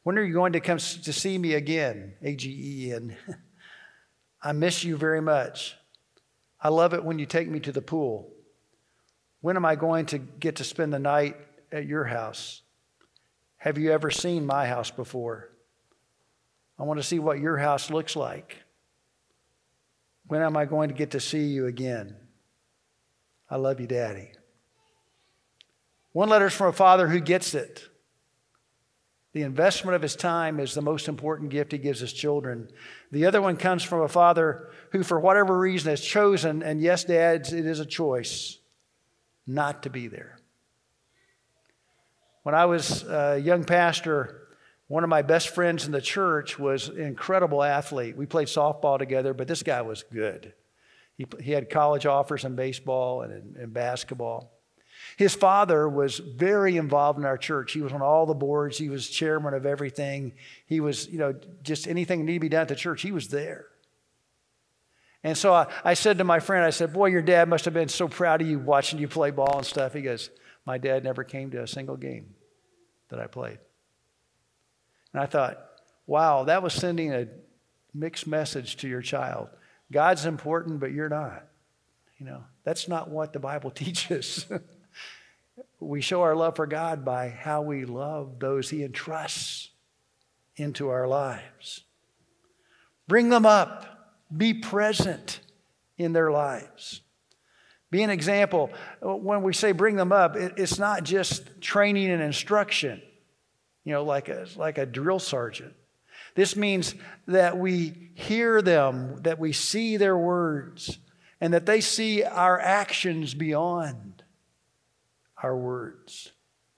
When 0.04 0.18
are 0.18 0.22
you 0.22 0.34
going 0.34 0.52
to 0.52 0.60
come 0.60 0.78
to 0.78 1.12
see 1.12 1.36
me 1.36 1.54
again? 1.54 2.14
A 2.22 2.36
G 2.36 2.86
E 2.86 2.92
N. 2.92 3.16
I 4.42 4.52
miss 4.52 4.84
you 4.84 4.96
very 4.96 5.22
much. 5.22 5.76
I 6.60 6.68
love 6.68 6.92
it 6.94 7.02
when 7.04 7.18
you 7.18 7.26
take 7.26 7.48
me 7.48 7.58
to 7.60 7.72
the 7.72 7.82
pool. 7.82 8.30
When 9.40 9.56
am 9.56 9.64
I 9.64 9.76
going 9.76 10.06
to 10.06 10.18
get 10.18 10.56
to 10.56 10.64
spend 10.64 10.92
the 10.92 10.98
night 10.98 11.36
at 11.72 11.86
your 11.86 12.04
house? 12.04 12.62
Have 13.56 13.78
you 13.78 13.92
ever 13.92 14.10
seen 14.10 14.46
my 14.46 14.66
house 14.66 14.90
before? 14.90 15.50
I 16.78 16.82
want 16.82 17.00
to 17.00 17.06
see 17.06 17.18
what 17.18 17.38
your 17.40 17.56
house 17.56 17.90
looks 17.90 18.14
like. 18.14 18.58
When 20.26 20.42
am 20.42 20.56
I 20.56 20.66
going 20.66 20.88
to 20.88 20.94
get 20.94 21.12
to 21.12 21.20
see 21.20 21.44
you 21.44 21.66
again? 21.66 22.14
I 23.48 23.56
love 23.56 23.80
you, 23.80 23.86
Daddy. 23.86 24.32
One 26.12 26.28
letter 26.28 26.46
is 26.46 26.54
from 26.54 26.68
a 26.68 26.72
father 26.72 27.08
who 27.08 27.20
gets 27.20 27.54
it. 27.54 27.88
The 29.34 29.42
investment 29.42 29.96
of 29.96 30.02
his 30.02 30.14
time 30.14 30.60
is 30.60 30.74
the 30.74 30.80
most 30.80 31.08
important 31.08 31.50
gift 31.50 31.72
he 31.72 31.78
gives 31.78 31.98
his 31.98 32.12
children. 32.12 32.68
The 33.10 33.26
other 33.26 33.42
one 33.42 33.56
comes 33.56 33.82
from 33.82 34.02
a 34.02 34.08
father 34.08 34.70
who, 34.92 35.02
for 35.02 35.18
whatever 35.18 35.58
reason, 35.58 35.90
has 35.90 36.00
chosen, 36.00 36.62
and 36.62 36.80
yes, 36.80 37.02
dads, 37.02 37.52
it 37.52 37.66
is 37.66 37.80
a 37.80 37.84
choice, 37.84 38.58
not 39.44 39.82
to 39.82 39.90
be 39.90 40.06
there. 40.06 40.38
When 42.44 42.54
I 42.54 42.66
was 42.66 43.02
a 43.02 43.36
young 43.38 43.64
pastor, 43.64 44.46
one 44.86 45.02
of 45.02 45.10
my 45.10 45.22
best 45.22 45.48
friends 45.48 45.84
in 45.84 45.90
the 45.90 46.00
church 46.00 46.56
was 46.56 46.88
an 46.88 47.00
incredible 47.00 47.64
athlete. 47.64 48.16
We 48.16 48.26
played 48.26 48.46
softball 48.46 49.00
together, 49.00 49.34
but 49.34 49.48
this 49.48 49.64
guy 49.64 49.82
was 49.82 50.04
good. 50.12 50.52
He, 51.18 51.26
he 51.40 51.50
had 51.50 51.70
college 51.70 52.06
offers 52.06 52.44
in 52.44 52.54
baseball 52.54 53.22
and 53.22 53.32
in, 53.32 53.62
in 53.62 53.70
basketball. 53.70 54.53
His 55.16 55.34
father 55.34 55.88
was 55.88 56.18
very 56.18 56.76
involved 56.76 57.18
in 57.18 57.24
our 57.24 57.38
church. 57.38 57.72
He 57.72 57.80
was 57.80 57.92
on 57.92 58.02
all 58.02 58.26
the 58.26 58.34
boards. 58.34 58.78
He 58.78 58.88
was 58.88 59.08
chairman 59.08 59.54
of 59.54 59.66
everything. 59.66 60.32
He 60.66 60.80
was, 60.80 61.08
you 61.08 61.18
know, 61.18 61.34
just 61.62 61.86
anything 61.86 62.20
that 62.20 62.24
needed 62.24 62.38
to 62.38 62.40
be 62.40 62.48
done 62.48 62.62
at 62.62 62.68
the 62.68 62.74
church, 62.74 63.02
he 63.02 63.12
was 63.12 63.28
there. 63.28 63.66
And 65.22 65.38
so 65.38 65.54
I, 65.54 65.66
I 65.84 65.94
said 65.94 66.18
to 66.18 66.24
my 66.24 66.40
friend, 66.40 66.64
I 66.64 66.70
said, 66.70 66.92
Boy, 66.92 67.06
your 67.06 67.22
dad 67.22 67.48
must 67.48 67.64
have 67.64 67.74
been 67.74 67.88
so 67.88 68.08
proud 68.08 68.42
of 68.42 68.48
you 68.48 68.58
watching 68.58 68.98
you 68.98 69.08
play 69.08 69.30
ball 69.30 69.58
and 69.58 69.66
stuff. 69.66 69.94
He 69.94 70.02
goes, 70.02 70.30
My 70.66 70.78
dad 70.78 71.04
never 71.04 71.24
came 71.24 71.50
to 71.52 71.62
a 71.62 71.66
single 71.66 71.96
game 71.96 72.34
that 73.08 73.20
I 73.20 73.26
played. 73.26 73.58
And 75.12 75.22
I 75.22 75.26
thought, 75.26 75.58
wow, 76.06 76.44
that 76.44 76.62
was 76.62 76.74
sending 76.74 77.12
a 77.12 77.28
mixed 77.94 78.26
message 78.26 78.76
to 78.78 78.88
your 78.88 79.00
child. 79.00 79.48
God's 79.92 80.26
important, 80.26 80.80
but 80.80 80.92
you're 80.92 81.08
not. 81.08 81.46
You 82.18 82.26
know, 82.26 82.44
that's 82.64 82.88
not 82.88 83.08
what 83.08 83.32
the 83.32 83.38
Bible 83.38 83.70
teaches. 83.70 84.46
We 85.80 86.00
show 86.00 86.22
our 86.22 86.34
love 86.34 86.56
for 86.56 86.66
God 86.66 87.04
by 87.04 87.28
how 87.28 87.62
we 87.62 87.84
love 87.84 88.38
those 88.38 88.70
He 88.70 88.82
entrusts 88.82 89.70
into 90.56 90.88
our 90.88 91.06
lives. 91.06 91.82
Bring 93.06 93.28
them 93.28 93.44
up, 93.44 94.14
be 94.34 94.54
present 94.54 95.40
in 95.98 96.12
their 96.12 96.30
lives. 96.30 97.02
Be 97.90 98.02
an 98.02 98.10
example. 98.10 98.70
When 99.00 99.42
we 99.42 99.52
say 99.52 99.72
bring 99.72 99.96
them 99.96 100.10
up, 100.10 100.36
it's 100.36 100.78
not 100.78 101.04
just 101.04 101.60
training 101.60 102.10
and 102.10 102.22
instruction, 102.22 103.00
you 103.84 103.92
know, 103.92 104.04
like 104.04 104.28
a, 104.28 104.46
like 104.56 104.78
a 104.78 104.86
drill 104.86 105.20
sergeant. 105.20 105.74
This 106.34 106.56
means 106.56 106.94
that 107.28 107.56
we 107.56 108.10
hear 108.14 108.62
them, 108.62 109.22
that 109.22 109.38
we 109.38 109.52
see 109.52 109.96
their 109.96 110.18
words, 110.18 110.98
and 111.40 111.54
that 111.54 111.66
they 111.66 111.80
see 111.80 112.24
our 112.24 112.58
actions 112.58 113.34
beyond 113.34 114.13
our 115.44 115.56
words. 115.56 116.32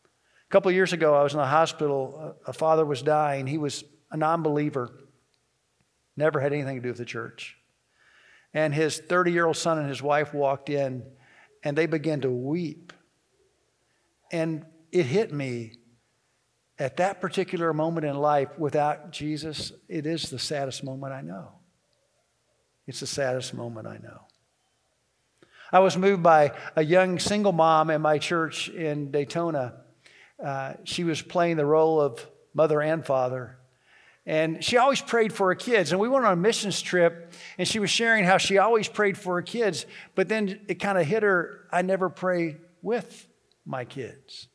A 0.04 0.50
couple 0.50 0.70
years 0.72 0.92
ago, 0.92 1.14
I 1.14 1.22
was 1.22 1.32
in 1.32 1.38
the 1.38 1.46
hospital. 1.46 2.36
A 2.46 2.52
father 2.52 2.84
was 2.84 3.00
dying. 3.00 3.46
He 3.46 3.58
was 3.58 3.84
a 4.10 4.16
non 4.16 4.42
believer, 4.42 4.90
never 6.16 6.40
had 6.40 6.52
anything 6.52 6.76
to 6.76 6.82
do 6.82 6.88
with 6.88 6.98
the 6.98 7.04
church. 7.04 7.56
And 8.52 8.74
his 8.74 8.98
30 8.98 9.32
year 9.32 9.46
old 9.46 9.56
son 9.56 9.78
and 9.78 9.88
his 9.88 10.02
wife 10.02 10.34
walked 10.34 10.68
in, 10.68 11.04
and 11.62 11.78
they 11.78 11.86
began 11.86 12.20
to 12.22 12.30
weep. 12.30 12.92
And 14.32 14.66
it 14.90 15.06
hit 15.06 15.32
me 15.32 15.72
at 16.78 16.96
that 16.96 17.20
particular 17.20 17.72
moment 17.72 18.04
in 18.04 18.16
life 18.16 18.58
without 18.58 19.12
Jesus, 19.12 19.72
it 19.88 20.06
is 20.06 20.28
the 20.28 20.38
saddest 20.38 20.82
moment 20.82 21.12
I 21.12 21.22
know. 21.22 21.52
It's 22.86 23.00
the 23.00 23.06
saddest 23.06 23.54
moment 23.54 23.86
I 23.86 23.98
know. 23.98 24.25
I 25.72 25.80
was 25.80 25.96
moved 25.96 26.22
by 26.22 26.52
a 26.76 26.84
young 26.84 27.18
single 27.18 27.52
mom 27.52 27.90
in 27.90 28.00
my 28.00 28.18
church 28.18 28.68
in 28.68 29.10
Daytona. 29.10 29.74
Uh, 30.42 30.74
she 30.84 31.04
was 31.04 31.22
playing 31.22 31.56
the 31.56 31.66
role 31.66 32.00
of 32.00 32.26
mother 32.54 32.80
and 32.80 33.04
father. 33.04 33.58
And 34.24 34.62
she 34.62 34.76
always 34.76 35.00
prayed 35.00 35.32
for 35.32 35.48
her 35.48 35.54
kids. 35.54 35.92
And 35.92 36.00
we 36.00 36.08
went 36.08 36.24
on 36.24 36.32
a 36.32 36.36
missions 36.36 36.82
trip, 36.82 37.32
and 37.58 37.66
she 37.66 37.78
was 37.78 37.90
sharing 37.90 38.24
how 38.24 38.38
she 38.38 38.58
always 38.58 38.88
prayed 38.88 39.16
for 39.16 39.36
her 39.36 39.42
kids. 39.42 39.86
But 40.14 40.28
then 40.28 40.60
it 40.68 40.76
kind 40.76 40.98
of 40.98 41.06
hit 41.06 41.22
her 41.22 41.68
I 41.70 41.82
never 41.82 42.08
pray 42.08 42.56
with 42.82 43.28
my 43.64 43.84
kids. 43.84 44.48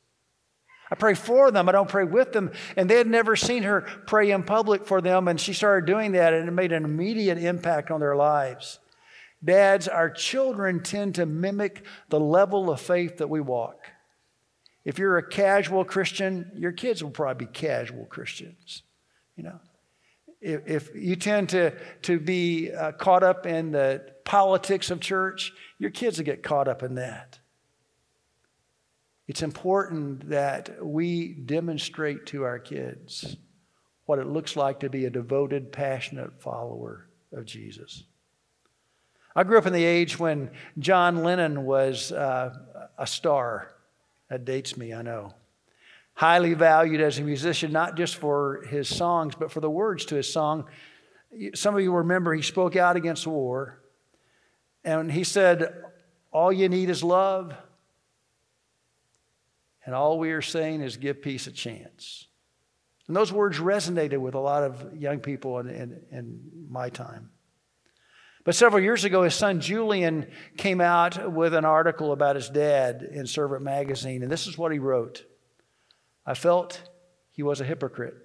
I 0.90 0.96
pray 0.96 1.14
for 1.14 1.52
them, 1.52 1.70
I 1.70 1.72
don't 1.72 1.88
pray 1.88 2.04
with 2.04 2.34
them. 2.34 2.52
And 2.76 2.90
they 2.90 2.98
had 2.98 3.08
never 3.08 3.38
seen 3.38 3.64
her 3.64 3.82
pray 4.08 4.32
in 4.32 4.44
public 4.44 4.86
for 4.86 5.00
them, 5.00 5.30
and 5.30 5.40
she 5.40 5.54
started 5.54 5.86
doing 5.86 6.12
that, 6.14 6.34
and 6.34 6.50
it 6.50 6.52
made 6.52 6.74
an 6.74 6.84
immediate 6.84 7.38
impact 7.38 7.92
on 7.92 8.02
their 8.02 8.16
lives. 8.16 8.80
Dads, 9.44 9.88
our 9.88 10.10
children 10.10 10.84
tend 10.84 11.16
to 11.16 11.26
mimic 11.26 11.84
the 12.10 12.20
level 12.20 12.70
of 12.70 12.80
faith 12.80 13.18
that 13.18 13.30
we 13.30 13.42
walk. 13.42 13.88
If 14.86 15.00
you're 15.00 15.18
a 15.18 15.28
casual 15.28 15.84
Christian, 15.84 16.52
your 16.56 16.72
kids 16.72 17.04
will 17.04 17.12
probably 17.12 17.46
be 17.46 17.52
casual 17.52 18.06
Christians. 18.06 18.84
You 19.36 19.44
know, 19.44 19.60
if, 20.42 20.68
if 20.68 20.96
you 20.96 21.16
tend 21.16 21.50
to, 21.50 21.74
to 22.04 22.20
be 22.20 22.72
uh, 22.72 22.92
caught 22.94 23.24
up 23.24 23.46
in 23.46 23.72
the 23.72 24.06
politics 24.26 24.92
of 24.92 25.00
church, 25.00 25.54
your 25.78 25.92
kids 25.92 26.18
will 26.18 26.26
get 26.26 26.44
caught 26.44 26.68
up 26.68 26.84
in 26.84 26.96
that. 26.96 27.40
It's 29.28 29.44
important 29.44 30.30
that 30.30 30.84
we 30.86 31.34
demonstrate 31.34 32.26
to 32.28 32.44
our 32.44 32.60
kids 32.60 33.38
what 34.06 34.20
it 34.20 34.28
looks 34.28 34.56
like 34.56 34.82
to 34.82 34.90
be 34.90 35.06
a 35.06 35.10
devoted, 35.10 35.72
passionate 35.72 36.42
follower 36.42 37.08
of 37.32 37.46
Jesus. 37.46 38.04
I 39.36 39.44
grew 39.44 39.58
up 39.58 39.66
in 39.66 39.74
the 39.74 39.84
age 39.84 40.20
when 40.20 40.52
John 40.78 41.24
Lennon 41.24 41.66
was 41.66 42.12
uh, 42.12 42.54
a 42.98 43.08
star. 43.08 43.74
That 44.30 44.46
dates 44.46 44.78
me, 44.78 44.94
I 44.94 45.02
know. 45.02 45.34
Highly 46.14 46.54
valued 46.54 47.02
as 47.02 47.20
a 47.20 47.22
musician, 47.22 47.72
not 47.72 47.96
just 47.96 48.18
for 48.18 48.64
his 48.70 48.88
songs, 48.88 49.36
but 49.36 49.52
for 49.52 49.60
the 49.60 49.70
words 49.70 50.06
to 50.06 50.16
his 50.16 50.32
song. 50.32 50.66
Some 51.54 51.76
of 51.76 51.82
you 51.82 51.94
remember 51.94 52.34
he 52.34 52.42
spoke 52.42 52.76
out 52.76 52.96
against 52.96 53.26
war, 53.26 53.82
and 54.84 55.12
he 55.12 55.24
said, 55.24 55.74
All 56.32 56.52
you 56.52 56.70
need 56.70 56.90
is 56.90 57.04
love 57.04 57.54
and 59.86 59.96
all 59.96 60.20
we 60.20 60.32
are 60.32 60.42
saying 60.42 60.82
is 60.82 60.98
give 60.98 61.22
peace 61.22 61.48
a 61.48 61.52
chance. 61.52 62.28
And 63.08 63.16
those 63.16 63.34
words 63.34 63.60
resonated 63.60 64.20
with 64.20 64.36
a 64.36 64.40
lot 64.40 64.64
of 64.64 64.96
young 64.96 65.20
people 65.20 65.60
in, 65.60 65.70
in, 65.70 66.02
in 66.12 66.40
my 66.70 66.90
time. 66.90 67.31
But 68.44 68.56
several 68.56 68.82
years 68.82 69.04
ago, 69.04 69.24
his 69.24 69.36
son 69.36 69.60
Julian 69.60 70.32
came 70.58 70.82
out 70.82 71.32
with 71.32 71.54
an 71.54 71.66
article 71.66 72.12
about 72.12 72.36
his 72.36 72.50
dad 72.50 73.04
in 73.04 73.28
Servant 73.28 73.62
magazine, 73.62 74.24
and 74.24 74.32
this 74.32 74.48
is 74.48 74.58
what 74.58 74.72
he 74.72 74.80
wrote 74.80 75.26
I 76.26 76.34
felt 76.34 76.82
he 77.32 77.44
was 77.44 77.62
a 77.62 77.66
hypocrite. 77.66 78.16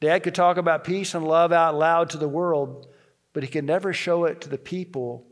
Dad 0.00 0.22
could 0.22 0.34
talk 0.34 0.56
about 0.56 0.84
peace 0.84 1.14
and 1.14 1.26
love 1.26 1.52
out 1.52 1.74
loud 1.74 2.10
to 2.10 2.18
the 2.18 2.28
world, 2.28 2.88
but 3.32 3.42
he 3.42 3.48
could 3.48 3.64
never 3.64 3.92
show 3.92 4.24
it 4.24 4.40
to 4.42 4.48
the 4.48 4.58
people 4.58 5.26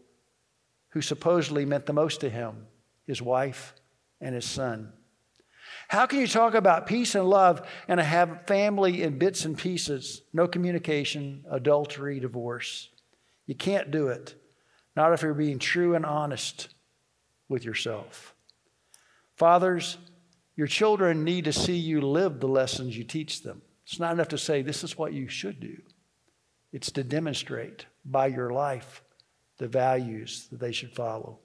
who 0.90 1.00
supposedly 1.00 1.64
meant 1.64 1.86
the 1.86 1.92
most 1.92 2.20
to 2.20 2.30
him 2.30 2.66
his 3.06 3.22
wife 3.22 3.74
and 4.20 4.34
his 4.34 4.44
son. 4.44 4.92
How 5.88 6.06
can 6.06 6.18
you 6.18 6.26
talk 6.26 6.54
about 6.54 6.86
peace 6.86 7.14
and 7.14 7.28
love 7.28 7.66
and 7.86 8.00
have 8.00 8.46
family 8.46 9.02
in 9.02 9.18
bits 9.18 9.44
and 9.44 9.56
pieces? 9.56 10.22
No 10.32 10.48
communication, 10.48 11.44
adultery, 11.48 12.18
divorce. 12.18 12.90
You 13.46 13.54
can't 13.54 13.90
do 13.90 14.08
it. 14.08 14.34
Not 14.94 15.12
if 15.12 15.22
you're 15.22 15.34
being 15.34 15.58
true 15.58 15.94
and 15.94 16.04
honest 16.04 16.68
with 17.48 17.64
yourself. 17.64 18.34
Fathers, 19.36 19.98
your 20.56 20.66
children 20.66 21.22
need 21.22 21.44
to 21.44 21.52
see 21.52 21.76
you 21.76 22.00
live 22.00 22.40
the 22.40 22.48
lessons 22.48 22.96
you 22.96 23.04
teach 23.04 23.42
them. 23.42 23.62
It's 23.84 24.00
not 24.00 24.12
enough 24.12 24.28
to 24.28 24.38
say, 24.38 24.62
this 24.62 24.82
is 24.82 24.98
what 24.98 25.12
you 25.12 25.28
should 25.28 25.60
do. 25.60 25.76
It's 26.72 26.90
to 26.92 27.04
demonstrate 27.04 27.86
by 28.04 28.26
your 28.26 28.50
life 28.50 29.02
the 29.58 29.68
values 29.68 30.48
that 30.50 30.60
they 30.60 30.72
should 30.72 30.94
follow. 30.94 31.38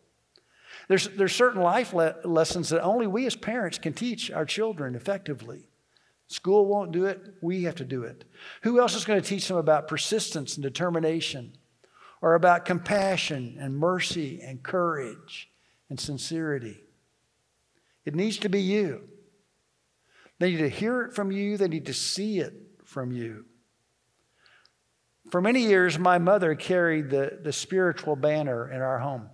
There's, 0.87 1.09
there's 1.09 1.35
certain 1.35 1.61
life 1.61 1.93
le- 1.93 2.15
lessons 2.23 2.69
that 2.69 2.81
only 2.81 3.07
we 3.07 3.25
as 3.25 3.35
parents 3.35 3.77
can 3.77 3.93
teach 3.93 4.31
our 4.31 4.45
children 4.45 4.95
effectively. 4.95 5.67
School 6.27 6.65
won't 6.65 6.93
do 6.93 7.05
it, 7.05 7.35
we 7.41 7.63
have 7.63 7.75
to 7.75 7.85
do 7.85 8.03
it. 8.03 8.23
Who 8.63 8.79
else 8.79 8.95
is 8.95 9.05
going 9.05 9.21
to 9.21 9.27
teach 9.27 9.47
them 9.47 9.57
about 9.57 9.89
persistence 9.89 10.55
and 10.55 10.63
determination? 10.63 11.53
Are 12.21 12.35
about 12.35 12.65
compassion 12.65 13.57
and 13.59 13.75
mercy 13.75 14.41
and 14.41 14.61
courage 14.61 15.49
and 15.89 15.99
sincerity. 15.99 16.83
It 18.05 18.15
needs 18.15 18.37
to 18.39 18.49
be 18.49 18.61
you. 18.61 19.03
They 20.39 20.51
need 20.51 20.57
to 20.57 20.69
hear 20.69 21.03
it 21.03 21.13
from 21.13 21.31
you, 21.31 21.57
they 21.57 21.67
need 21.67 21.85
to 21.85 21.93
see 21.93 22.39
it 22.39 22.53
from 22.83 23.11
you. 23.11 23.45
For 25.29 25.39
many 25.39 25.61
years, 25.61 25.99
my 25.99 26.17
mother 26.17 26.55
carried 26.55 27.09
the, 27.09 27.39
the 27.41 27.53
spiritual 27.53 28.15
banner 28.15 28.69
in 28.69 28.81
our 28.81 28.99
home. 28.99 29.29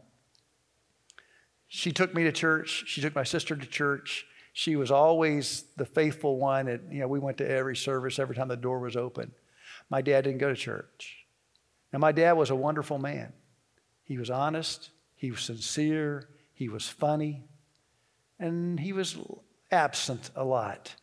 She 1.70 1.92
took 1.92 2.14
me 2.14 2.24
to 2.24 2.32
church, 2.32 2.84
she 2.88 3.02
took 3.02 3.16
my 3.16 3.24
sister 3.24 3.56
to 3.56 3.66
church. 3.66 4.26
She 4.54 4.76
was 4.76 4.90
always 4.90 5.66
the 5.76 5.86
faithful 5.86 6.38
one. 6.38 6.68
And, 6.68 6.92
you 6.92 7.00
know, 7.00 7.08
we 7.08 7.20
went 7.20 7.38
to 7.38 7.48
every 7.48 7.76
service 7.76 8.18
every 8.18 8.36
time 8.36 8.48
the 8.48 8.58
door 8.58 8.80
was 8.80 8.96
open. 8.96 9.32
My 9.88 10.02
dad 10.02 10.24
didn't 10.24 10.40
go 10.40 10.50
to 10.50 10.56
church. 10.56 11.27
Now, 11.92 12.00
my 12.00 12.12
dad 12.12 12.34
was 12.34 12.50
a 12.50 12.56
wonderful 12.56 12.98
man. 12.98 13.34
He 14.04 14.18
was 14.18 14.30
honest, 14.30 14.92
he 15.16 15.32
was 15.32 15.42
sincere, 15.42 16.30
he 16.54 16.70
was 16.70 16.88
funny, 16.88 17.44
and 18.40 18.80
he 18.80 18.94
was 18.94 19.18
absent 19.72 20.32
a 20.36 20.44
lot. 20.44 20.96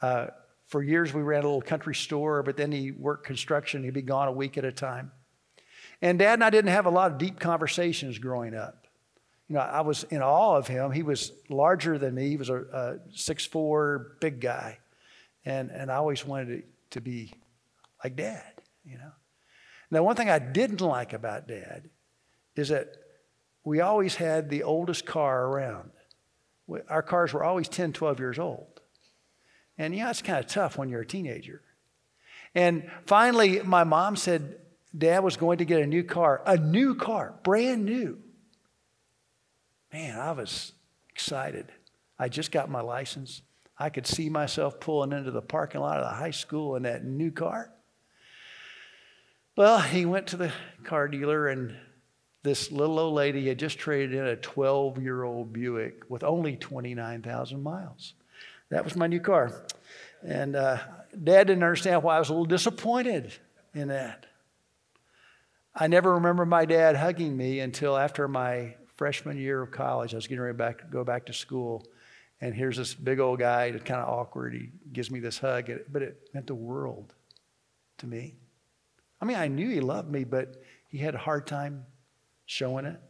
Uh, 0.00 0.28
for 0.66 0.82
years, 0.82 1.14
we 1.14 1.22
ran 1.22 1.44
a 1.44 1.46
little 1.46 1.62
country 1.62 1.94
store, 1.94 2.42
but 2.42 2.56
then 2.56 2.72
he 2.72 2.90
worked 2.90 3.26
construction. 3.26 3.84
He'd 3.84 3.94
be 3.94 4.02
gone 4.02 4.28
a 4.28 4.32
week 4.32 4.58
at 4.58 4.64
a 4.64 4.72
time. 4.72 5.12
And 6.02 6.18
dad 6.18 6.34
and 6.34 6.44
I 6.44 6.50
didn't 6.50 6.72
have 6.72 6.86
a 6.86 6.90
lot 6.90 7.12
of 7.12 7.18
deep 7.18 7.38
conversations 7.38 8.18
growing 8.18 8.54
up. 8.54 8.86
You 9.48 9.54
know, 9.54 9.60
I 9.60 9.82
was 9.82 10.04
in 10.04 10.22
awe 10.22 10.56
of 10.56 10.66
him. 10.66 10.90
He 10.90 11.02
was 11.02 11.32
larger 11.48 11.98
than 11.98 12.14
me. 12.14 12.30
He 12.30 12.36
was 12.36 12.48
a, 12.48 12.56
a 12.56 12.96
six-four 13.14 14.16
big 14.20 14.40
guy. 14.40 14.78
And, 15.44 15.70
and 15.70 15.90
I 15.90 15.96
always 15.96 16.26
wanted 16.26 16.46
to, 16.46 16.62
to 16.90 17.00
be 17.00 17.32
like 18.02 18.16
dad, 18.16 18.42
you 18.84 18.98
know. 18.98 19.12
Now, 19.90 20.02
one 20.02 20.16
thing 20.16 20.30
I 20.30 20.38
didn't 20.38 20.80
like 20.80 21.12
about 21.12 21.46
dad 21.46 21.88
is 22.56 22.68
that 22.68 22.88
we 23.64 23.80
always 23.80 24.16
had 24.16 24.48
the 24.48 24.62
oldest 24.62 25.06
car 25.06 25.46
around. 25.46 25.90
Our 26.88 27.02
cars 27.02 27.32
were 27.32 27.44
always 27.44 27.68
10, 27.68 27.92
12 27.92 28.18
years 28.18 28.38
old. 28.38 28.80
And 29.78 29.94
yeah, 29.94 30.10
it's 30.10 30.22
kind 30.22 30.38
of 30.38 30.46
tough 30.46 30.78
when 30.78 30.88
you're 30.88 31.02
a 31.02 31.06
teenager. 31.06 31.62
And 32.54 32.90
finally, 33.06 33.60
my 33.62 33.84
mom 33.84 34.16
said 34.16 34.58
dad 34.96 35.22
was 35.22 35.36
going 35.36 35.58
to 35.58 35.64
get 35.64 35.82
a 35.82 35.86
new 35.86 36.02
car, 36.02 36.42
a 36.46 36.56
new 36.56 36.94
car, 36.94 37.34
brand 37.42 37.84
new. 37.84 38.18
Man, 39.92 40.18
I 40.18 40.32
was 40.32 40.72
excited. 41.10 41.70
I 42.18 42.28
just 42.28 42.50
got 42.50 42.70
my 42.70 42.80
license. 42.80 43.42
I 43.78 43.90
could 43.90 44.06
see 44.06 44.30
myself 44.30 44.80
pulling 44.80 45.12
into 45.12 45.30
the 45.30 45.42
parking 45.42 45.82
lot 45.82 45.98
of 45.98 46.04
the 46.04 46.16
high 46.16 46.30
school 46.30 46.76
in 46.76 46.84
that 46.84 47.04
new 47.04 47.30
car. 47.30 47.70
Well, 49.56 49.80
he 49.80 50.04
went 50.04 50.26
to 50.28 50.36
the 50.36 50.52
car 50.84 51.08
dealer, 51.08 51.48
and 51.48 51.74
this 52.42 52.70
little 52.70 52.98
old 52.98 53.14
lady 53.14 53.48
had 53.48 53.58
just 53.58 53.78
traded 53.78 54.12
in 54.12 54.26
a 54.26 54.36
12 54.36 55.02
year 55.02 55.22
old 55.22 55.54
Buick 55.54 56.02
with 56.10 56.22
only 56.22 56.56
29,000 56.56 57.62
miles. 57.62 58.12
That 58.68 58.84
was 58.84 58.96
my 58.96 59.06
new 59.06 59.18
car. 59.18 59.50
And 60.22 60.56
uh, 60.56 60.76
dad 61.10 61.46
didn't 61.46 61.62
understand 61.62 62.02
why 62.02 62.16
I 62.16 62.18
was 62.18 62.28
a 62.28 62.32
little 62.32 62.44
disappointed 62.44 63.32
in 63.74 63.88
that. 63.88 64.26
I 65.74 65.86
never 65.86 66.14
remember 66.14 66.44
my 66.44 66.66
dad 66.66 66.94
hugging 66.94 67.34
me 67.34 67.60
until 67.60 67.96
after 67.96 68.28
my 68.28 68.74
freshman 68.96 69.38
year 69.38 69.62
of 69.62 69.70
college. 69.70 70.12
I 70.12 70.18
was 70.18 70.26
getting 70.26 70.42
ready 70.42 70.58
to 70.58 70.74
go 70.90 71.02
back 71.02 71.26
to 71.26 71.32
school. 71.32 71.86
And 72.42 72.54
here's 72.54 72.76
this 72.76 72.92
big 72.92 73.20
old 73.20 73.38
guy, 73.38 73.70
kind 73.70 74.02
of 74.02 74.08
awkward. 74.08 74.52
He 74.52 74.68
gives 74.92 75.10
me 75.10 75.18
this 75.18 75.38
hug, 75.38 75.70
but 75.90 76.02
it 76.02 76.28
meant 76.34 76.46
the 76.46 76.54
world 76.54 77.14
to 77.98 78.06
me. 78.06 78.34
I 79.20 79.24
mean, 79.24 79.36
I 79.36 79.48
knew 79.48 79.68
he 79.68 79.80
loved 79.80 80.10
me, 80.10 80.24
but 80.24 80.56
he 80.88 80.98
had 80.98 81.14
a 81.14 81.18
hard 81.18 81.46
time 81.46 81.86
showing 82.44 82.84
it. 82.84 83.00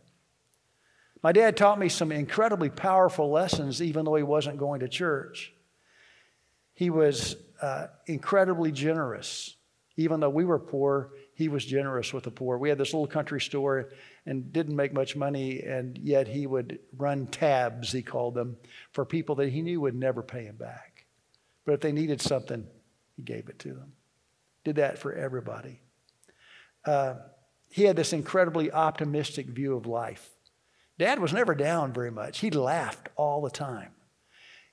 My 1.22 1.32
dad 1.32 1.56
taught 1.56 1.78
me 1.78 1.88
some 1.88 2.12
incredibly 2.12 2.70
powerful 2.70 3.30
lessons, 3.30 3.82
even 3.82 4.04
though 4.04 4.14
he 4.14 4.22
wasn't 4.22 4.58
going 4.58 4.80
to 4.80 4.88
church. 4.88 5.52
He 6.74 6.90
was 6.90 7.36
uh, 7.60 7.88
incredibly 8.06 8.70
generous. 8.70 9.56
Even 9.96 10.20
though 10.20 10.30
we 10.30 10.44
were 10.44 10.58
poor, 10.58 11.12
he 11.34 11.48
was 11.48 11.64
generous 11.64 12.12
with 12.12 12.24
the 12.24 12.30
poor. 12.30 12.58
We 12.58 12.68
had 12.68 12.78
this 12.78 12.92
little 12.92 13.06
country 13.06 13.40
store 13.40 13.90
and 14.26 14.52
didn't 14.52 14.76
make 14.76 14.92
much 14.92 15.16
money, 15.16 15.62
and 15.62 15.98
yet 15.98 16.28
he 16.28 16.46
would 16.46 16.78
run 16.96 17.26
tabs, 17.26 17.92
he 17.92 18.02
called 18.02 18.34
them, 18.34 18.56
for 18.92 19.04
people 19.04 19.34
that 19.36 19.48
he 19.48 19.62
knew 19.62 19.80
would 19.80 19.94
never 19.94 20.22
pay 20.22 20.44
him 20.44 20.56
back. 20.56 21.06
But 21.64 21.72
if 21.72 21.80
they 21.80 21.92
needed 21.92 22.20
something, 22.20 22.66
he 23.16 23.22
gave 23.22 23.48
it 23.48 23.58
to 23.60 23.72
them. 23.72 23.92
Did 24.64 24.76
that 24.76 24.98
for 24.98 25.14
everybody 25.14 25.80
uh, 26.86 27.14
he 27.68 27.82
had 27.82 27.96
this 27.96 28.12
incredibly 28.12 28.72
optimistic 28.72 29.46
view 29.46 29.76
of 29.76 29.86
life. 29.86 30.30
Dad 30.98 31.18
was 31.18 31.32
never 31.32 31.54
down 31.54 31.92
very 31.92 32.10
much. 32.10 32.38
He 32.38 32.50
laughed 32.50 33.08
all 33.16 33.42
the 33.42 33.50
time. 33.50 33.90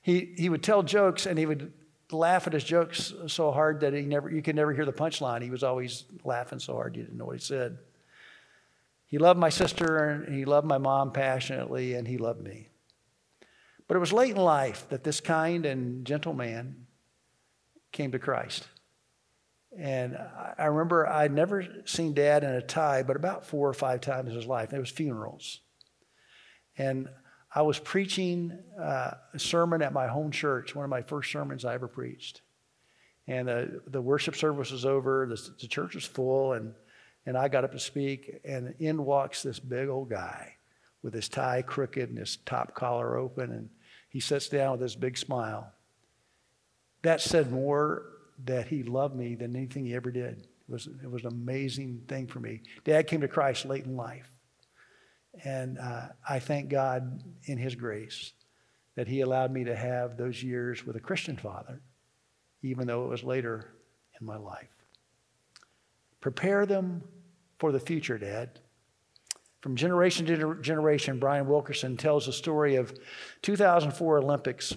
He, 0.00 0.34
he 0.36 0.48
would 0.48 0.62
tell 0.62 0.82
jokes 0.82 1.26
and 1.26 1.38
he 1.38 1.46
would 1.46 1.72
laugh 2.10 2.46
at 2.46 2.52
his 2.52 2.64
jokes 2.64 3.12
so 3.26 3.50
hard 3.50 3.80
that 3.80 3.92
he 3.92 4.02
never, 4.02 4.30
you 4.30 4.42
could 4.42 4.56
never 4.56 4.72
hear 4.72 4.84
the 4.84 4.92
punchline. 4.92 5.42
He 5.42 5.50
was 5.50 5.62
always 5.62 6.04
laughing 6.22 6.58
so 6.58 6.74
hard 6.74 6.96
you 6.96 7.02
didn't 7.02 7.18
know 7.18 7.26
what 7.26 7.36
he 7.36 7.42
said. 7.42 7.78
He 9.06 9.18
loved 9.18 9.38
my 9.38 9.48
sister 9.48 10.24
and 10.26 10.34
he 10.34 10.44
loved 10.44 10.66
my 10.66 10.78
mom 10.78 11.12
passionately 11.12 11.94
and 11.94 12.06
he 12.08 12.18
loved 12.18 12.42
me. 12.42 12.68
But 13.86 13.96
it 13.96 14.00
was 14.00 14.12
late 14.12 14.30
in 14.32 14.42
life 14.42 14.86
that 14.88 15.04
this 15.04 15.20
kind 15.20 15.66
and 15.66 16.06
gentle 16.06 16.32
man 16.32 16.86
came 17.92 18.12
to 18.12 18.18
Christ. 18.18 18.66
And 19.78 20.16
I 20.58 20.66
remember 20.66 21.06
I'd 21.06 21.32
never 21.32 21.66
seen 21.84 22.14
dad 22.14 22.44
in 22.44 22.50
a 22.50 22.62
tie, 22.62 23.02
but 23.02 23.16
about 23.16 23.44
four 23.44 23.68
or 23.68 23.74
five 23.74 24.00
times 24.00 24.30
in 24.30 24.36
his 24.36 24.46
life. 24.46 24.72
It 24.72 24.78
was 24.78 24.90
funerals. 24.90 25.60
And 26.78 27.08
I 27.54 27.62
was 27.62 27.78
preaching 27.78 28.58
uh, 28.80 29.12
a 29.32 29.38
sermon 29.38 29.82
at 29.82 29.92
my 29.92 30.06
home 30.06 30.30
church, 30.30 30.74
one 30.74 30.84
of 30.84 30.90
my 30.90 31.02
first 31.02 31.30
sermons 31.30 31.64
I 31.64 31.74
ever 31.74 31.88
preached. 31.88 32.42
And 33.26 33.48
uh, 33.48 33.64
the 33.86 34.02
worship 34.02 34.36
service 34.36 34.70
was 34.70 34.84
over, 34.84 35.26
the, 35.26 35.40
the 35.60 35.68
church 35.68 35.94
was 35.94 36.04
full, 36.04 36.52
and, 36.52 36.74
and 37.26 37.38
I 37.38 37.48
got 37.48 37.64
up 37.64 37.72
to 37.72 37.78
speak, 37.78 38.40
and 38.44 38.74
in 38.80 39.04
walks 39.04 39.42
this 39.42 39.60
big 39.60 39.88
old 39.88 40.10
guy 40.10 40.56
with 41.02 41.14
his 41.14 41.28
tie 41.28 41.62
crooked 41.62 42.08
and 42.08 42.18
his 42.18 42.38
top 42.44 42.74
collar 42.74 43.16
open, 43.16 43.50
and 43.50 43.70
he 44.08 44.20
sits 44.20 44.48
down 44.48 44.72
with 44.72 44.80
this 44.80 44.94
big 44.94 45.16
smile. 45.16 45.72
That 47.02 47.20
said 47.20 47.52
more 47.52 48.02
that 48.44 48.66
he 48.66 48.82
loved 48.82 49.14
me 49.14 49.34
than 49.34 49.54
anything 49.54 49.86
he 49.86 49.94
ever 49.94 50.10
did. 50.10 50.46
It 50.68 50.72
was, 50.72 50.88
it 51.02 51.10
was 51.10 51.22
an 51.22 51.32
amazing 51.32 52.02
thing 52.08 52.26
for 52.26 52.40
me. 52.40 52.62
Dad 52.84 53.06
came 53.06 53.20
to 53.20 53.28
Christ 53.28 53.66
late 53.66 53.84
in 53.84 53.96
life. 53.96 54.28
And 55.42 55.78
uh, 55.78 56.08
I 56.28 56.38
thank 56.38 56.68
God 56.68 57.22
in 57.44 57.58
his 57.58 57.74
grace 57.74 58.32
that 58.94 59.08
he 59.08 59.20
allowed 59.20 59.50
me 59.50 59.64
to 59.64 59.74
have 59.74 60.16
those 60.16 60.42
years 60.42 60.86
with 60.86 60.96
a 60.96 61.00
Christian 61.00 61.36
father, 61.36 61.80
even 62.62 62.86
though 62.86 63.04
it 63.04 63.08
was 63.08 63.24
later 63.24 63.74
in 64.20 64.26
my 64.26 64.36
life. 64.36 64.68
Prepare 66.20 66.66
them 66.66 67.02
for 67.58 67.72
the 67.72 67.80
future, 67.80 68.18
Dad. 68.18 68.60
From 69.60 69.76
generation 69.76 70.26
to 70.26 70.56
generation, 70.60 71.18
Brian 71.18 71.48
Wilkerson 71.48 71.96
tells 71.96 72.26
the 72.26 72.32
story 72.32 72.76
of 72.76 72.94
2004 73.42 74.18
Olympics. 74.18 74.76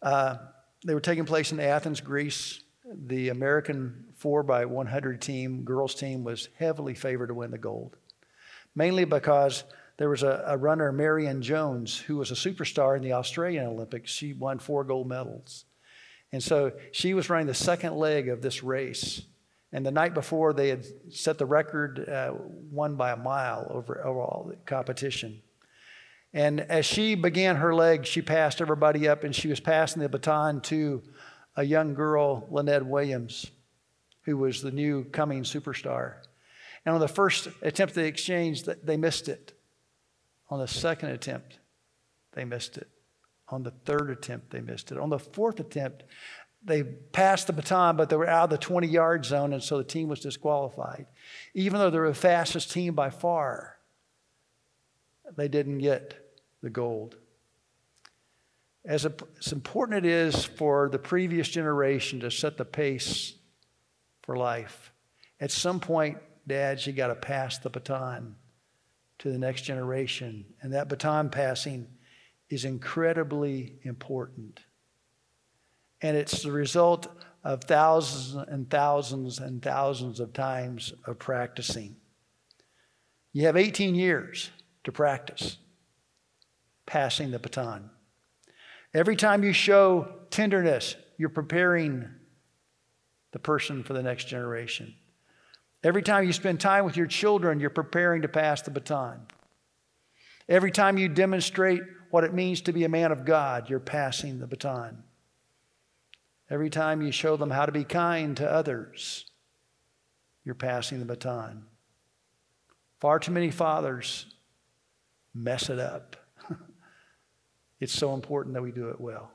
Uh, 0.00 0.36
they 0.84 0.94
were 0.94 1.00
taking 1.00 1.24
place 1.24 1.52
in 1.52 1.60
Athens, 1.60 2.00
Greece. 2.00 2.62
The 2.84 3.28
American 3.28 4.06
4 4.16 4.42
by 4.42 4.64
100 4.64 5.20
team, 5.20 5.62
girls 5.62 5.94
team, 5.94 6.24
was 6.24 6.48
heavily 6.58 6.94
favored 6.94 7.28
to 7.28 7.34
win 7.34 7.50
the 7.50 7.58
gold, 7.58 7.96
mainly 8.74 9.04
because 9.04 9.64
there 9.96 10.08
was 10.08 10.22
a, 10.22 10.44
a 10.46 10.56
runner, 10.56 10.90
Marion 10.92 11.42
Jones, 11.42 11.96
who 11.98 12.16
was 12.16 12.30
a 12.30 12.34
superstar 12.34 12.96
in 12.96 13.02
the 13.02 13.12
Australian 13.12 13.66
Olympics. 13.66 14.10
She 14.10 14.32
won 14.32 14.58
four 14.58 14.84
gold 14.84 15.08
medals. 15.08 15.64
And 16.32 16.42
so 16.42 16.72
she 16.92 17.14
was 17.14 17.30
running 17.30 17.46
the 17.46 17.54
second 17.54 17.94
leg 17.94 18.28
of 18.28 18.42
this 18.42 18.62
race. 18.62 19.22
And 19.70 19.86
the 19.86 19.90
night 19.90 20.12
before, 20.14 20.52
they 20.52 20.68
had 20.68 20.86
set 21.10 21.38
the 21.38 21.46
record, 21.46 22.08
uh, 22.08 22.34
won 22.70 22.96
by 22.96 23.12
a 23.12 23.16
mile 23.16 23.66
over, 23.70 24.04
over 24.04 24.20
all 24.20 24.46
the 24.50 24.56
competition. 24.66 25.40
And 26.34 26.60
as 26.60 26.86
she 26.86 27.14
began 27.14 27.56
her 27.56 27.74
leg, 27.74 28.06
she 28.06 28.22
passed 28.22 28.60
everybody 28.60 29.06
up 29.06 29.22
and 29.24 29.34
she 29.34 29.48
was 29.48 29.60
passing 29.60 30.00
the 30.00 30.08
baton 30.08 30.60
to 30.62 31.02
a 31.56 31.62
young 31.62 31.94
girl, 31.94 32.46
Lynette 32.50 32.86
Williams, 32.86 33.50
who 34.22 34.38
was 34.38 34.62
the 34.62 34.70
new 34.70 35.04
coming 35.04 35.42
superstar. 35.42 36.14
And 36.86 36.94
on 36.94 37.00
the 37.00 37.08
first 37.08 37.48
attempt 37.60 37.94
they 37.94 38.08
exchanged, 38.08 38.68
they 38.82 38.96
missed 38.96 39.28
it. 39.28 39.52
On 40.48 40.58
the 40.58 40.68
second 40.68 41.10
attempt, 41.10 41.58
they 42.32 42.44
missed 42.44 42.78
it. 42.78 42.88
On 43.48 43.62
the 43.62 43.70
third 43.70 44.10
attempt, 44.10 44.50
they 44.50 44.60
missed 44.60 44.90
it. 44.90 44.98
On 44.98 45.10
the 45.10 45.18
fourth 45.18 45.60
attempt, 45.60 46.04
they 46.64 46.82
passed 46.82 47.48
the 47.48 47.52
baton, 47.52 47.96
but 47.96 48.08
they 48.08 48.16
were 48.16 48.28
out 48.28 48.44
of 48.44 48.50
the 48.50 48.58
20 48.58 48.86
yard 48.86 49.24
zone, 49.24 49.52
and 49.52 49.62
so 49.62 49.76
the 49.76 49.84
team 49.84 50.08
was 50.08 50.20
disqualified. 50.20 51.06
Even 51.54 51.78
though 51.78 51.90
they 51.90 51.98
were 51.98 52.08
the 52.08 52.14
fastest 52.14 52.70
team 52.70 52.94
by 52.94 53.10
far, 53.10 53.76
they 55.36 55.48
didn't 55.48 55.78
get 55.78 56.21
the 56.62 56.70
gold. 56.70 57.16
As, 58.84 59.04
a, 59.04 59.12
as 59.38 59.52
important 59.52 60.04
it 60.04 60.08
is 60.08 60.44
for 60.44 60.88
the 60.88 60.98
previous 60.98 61.48
generation 61.48 62.20
to 62.20 62.30
set 62.30 62.56
the 62.56 62.64
pace 62.64 63.34
for 64.22 64.36
life, 64.36 64.92
at 65.40 65.50
some 65.50 65.80
point 65.80 66.18
dads, 66.46 66.86
you 66.86 66.92
got 66.92 67.08
to 67.08 67.14
pass 67.14 67.58
the 67.58 67.70
baton 67.70 68.36
to 69.18 69.30
the 69.30 69.38
next 69.38 69.62
generation. 69.62 70.44
And 70.60 70.72
that 70.72 70.88
baton 70.88 71.30
passing 71.30 71.86
is 72.48 72.64
incredibly 72.64 73.78
important. 73.82 74.60
And 76.00 76.16
it's 76.16 76.42
the 76.42 76.52
result 76.52 77.06
of 77.44 77.62
thousands 77.64 78.48
and 78.48 78.68
thousands 78.68 79.38
and 79.38 79.62
thousands 79.62 80.20
of 80.20 80.32
times 80.32 80.92
of 81.06 81.18
practicing. 81.18 81.96
You 83.32 83.46
have 83.46 83.56
18 83.56 83.94
years 83.94 84.50
to 84.84 84.92
practice 84.92 85.58
passing 86.92 87.30
the 87.30 87.38
baton. 87.38 87.88
Every 88.92 89.16
time 89.16 89.42
you 89.42 89.54
show 89.54 90.12
tenderness, 90.28 90.94
you're 91.16 91.30
preparing 91.30 92.06
the 93.30 93.38
person 93.38 93.82
for 93.82 93.94
the 93.94 94.02
next 94.02 94.28
generation. 94.28 94.94
Every 95.82 96.02
time 96.02 96.26
you 96.26 96.34
spend 96.34 96.60
time 96.60 96.84
with 96.84 96.98
your 96.98 97.06
children, 97.06 97.60
you're 97.60 97.70
preparing 97.70 98.20
to 98.20 98.28
pass 98.28 98.60
the 98.60 98.70
baton. 98.70 99.22
Every 100.50 100.70
time 100.70 100.98
you 100.98 101.08
demonstrate 101.08 101.80
what 102.10 102.24
it 102.24 102.34
means 102.34 102.60
to 102.60 102.74
be 102.74 102.84
a 102.84 102.90
man 102.90 103.10
of 103.10 103.24
God, 103.24 103.70
you're 103.70 103.80
passing 103.80 104.38
the 104.38 104.46
baton. 104.46 105.02
Every 106.50 106.68
time 106.68 107.00
you 107.00 107.10
show 107.10 107.38
them 107.38 107.50
how 107.50 107.64
to 107.64 107.72
be 107.72 107.84
kind 107.84 108.36
to 108.36 108.46
others, 108.46 109.30
you're 110.44 110.54
passing 110.54 110.98
the 110.98 111.06
baton. 111.06 111.64
Far 113.00 113.18
too 113.18 113.32
many 113.32 113.50
fathers 113.50 114.26
mess 115.32 115.70
it 115.70 115.78
up. 115.78 116.16
It's 117.82 117.92
so 117.92 118.14
important 118.14 118.54
that 118.54 118.62
we 118.62 118.70
do 118.70 118.90
it 118.90 119.00
well. 119.00 119.32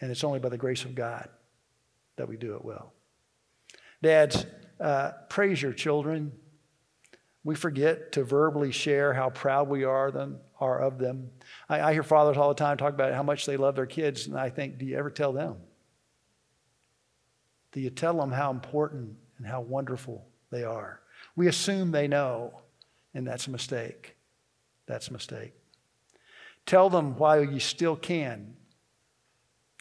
And 0.00 0.10
it's 0.10 0.24
only 0.24 0.40
by 0.40 0.48
the 0.48 0.58
grace 0.58 0.84
of 0.84 0.96
God 0.96 1.28
that 2.16 2.28
we 2.28 2.36
do 2.36 2.56
it 2.56 2.64
well. 2.64 2.92
Dads, 4.02 4.44
uh, 4.80 5.12
praise 5.28 5.62
your 5.62 5.72
children. 5.72 6.32
We 7.44 7.54
forget 7.54 8.10
to 8.12 8.24
verbally 8.24 8.72
share 8.72 9.14
how 9.14 9.30
proud 9.30 9.68
we 9.68 9.84
are, 9.84 10.10
them, 10.10 10.38
are 10.58 10.80
of 10.80 10.98
them. 10.98 11.30
I, 11.68 11.80
I 11.80 11.92
hear 11.92 12.02
fathers 12.02 12.36
all 12.36 12.48
the 12.48 12.56
time 12.56 12.76
talk 12.76 12.92
about 12.92 13.14
how 13.14 13.22
much 13.22 13.46
they 13.46 13.56
love 13.56 13.76
their 13.76 13.86
kids, 13.86 14.26
and 14.26 14.36
I 14.36 14.50
think, 14.50 14.78
do 14.78 14.84
you 14.84 14.98
ever 14.98 15.10
tell 15.10 15.32
them? 15.32 15.58
Do 17.70 17.80
you 17.80 17.90
tell 17.90 18.16
them 18.18 18.32
how 18.32 18.50
important 18.50 19.16
and 19.38 19.46
how 19.46 19.60
wonderful 19.60 20.26
they 20.50 20.64
are? 20.64 21.00
We 21.36 21.46
assume 21.46 21.92
they 21.92 22.08
know, 22.08 22.62
and 23.14 23.24
that's 23.24 23.46
a 23.46 23.52
mistake. 23.52 24.16
That's 24.86 25.06
a 25.06 25.12
mistake. 25.12 25.52
Tell 26.68 26.90
them 26.90 27.16
while 27.16 27.42
you 27.42 27.60
still 27.60 27.96
can. 27.96 28.54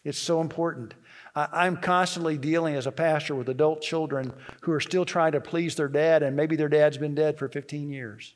It's 0.06 0.18
so 0.18 0.40
important. 0.40 0.94
I'm 1.36 1.76
constantly 1.76 2.38
dealing 2.38 2.76
as 2.76 2.88
a 2.88 2.94
pastor 2.94 3.36
with 3.36 3.50
adult 3.50 3.82
children 3.82 4.32
who 4.62 4.72
are 4.72 4.80
still 4.80 5.04
trying 5.04 5.34
to 5.34 5.42
please 5.42 5.76
their 5.76 5.90
dad, 5.90 6.24
and 6.24 6.38
maybe 6.38 6.56
their 6.56 6.70
dad's 6.70 6.98
been 6.98 7.14
dead 7.14 7.38
for 7.38 7.50
15 7.50 7.90
years. 7.90 8.36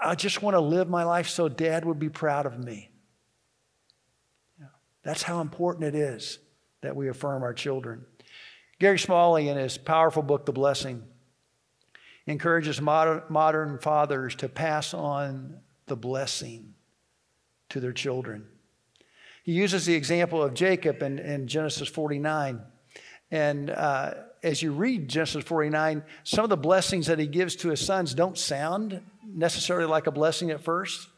I 0.00 0.14
just 0.14 0.40
want 0.40 0.54
to 0.54 0.60
live 0.60 0.88
my 0.88 1.02
life 1.02 1.28
so 1.28 1.48
dad 1.48 1.84
would 1.84 1.98
be 1.98 2.10
proud 2.10 2.46
of 2.46 2.62
me. 2.62 2.90
That's 5.02 5.24
how 5.24 5.40
important 5.40 5.84
it 5.84 5.96
is 5.96 6.38
that 6.80 6.94
we 6.94 7.08
affirm 7.08 7.42
our 7.42 7.54
children. 7.54 8.04
Gary 8.78 9.00
Smalley, 9.00 9.48
in 9.48 9.56
his 9.56 9.78
powerful 9.78 10.22
book, 10.22 10.46
The 10.46 10.52
Blessing, 10.52 11.02
encourages 12.24 12.80
modern, 12.80 13.22
modern 13.28 13.78
fathers 13.80 14.36
to 14.36 14.48
pass 14.48 14.94
on 14.94 15.58
the 15.86 15.96
blessing 15.96 16.74
to 17.70 17.80
their 17.80 17.92
children. 17.92 18.46
He 19.42 19.52
uses 19.52 19.86
the 19.86 19.94
example 19.94 20.42
of 20.42 20.54
Jacob 20.54 21.02
in, 21.02 21.18
in 21.18 21.46
Genesis 21.46 21.88
49. 21.88 22.60
And 23.30 23.70
uh, 23.70 24.14
as 24.42 24.62
you 24.62 24.72
read 24.72 25.08
Genesis 25.08 25.44
49, 25.44 26.02
some 26.24 26.44
of 26.44 26.50
the 26.50 26.56
blessings 26.56 27.06
that 27.06 27.18
he 27.18 27.26
gives 27.26 27.56
to 27.56 27.68
his 27.68 27.84
sons 27.84 28.14
don't 28.14 28.36
sound 28.36 29.00
necessarily 29.24 29.86
like 29.86 30.06
a 30.06 30.10
blessing 30.10 30.50
at 30.50 30.62
first 30.62 31.08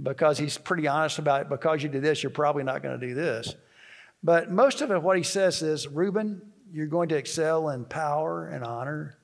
because 0.00 0.38
he's 0.38 0.58
pretty 0.58 0.88
honest 0.88 1.18
about 1.18 1.42
it. 1.42 1.48
Because 1.48 1.82
you 1.82 1.88
do 1.88 2.00
this, 2.00 2.22
you're 2.22 2.30
probably 2.30 2.64
not 2.64 2.82
going 2.82 2.98
to 2.98 3.06
do 3.06 3.14
this. 3.14 3.54
But 4.22 4.50
most 4.50 4.82
of 4.82 4.90
it, 4.90 5.02
what 5.02 5.16
he 5.16 5.22
says 5.22 5.62
is 5.62 5.88
Reuben, 5.88 6.42
you're 6.72 6.86
going 6.86 7.08
to 7.08 7.16
excel 7.16 7.70
in 7.70 7.84
power 7.84 8.46
and 8.48 8.64
honor. 8.64 9.16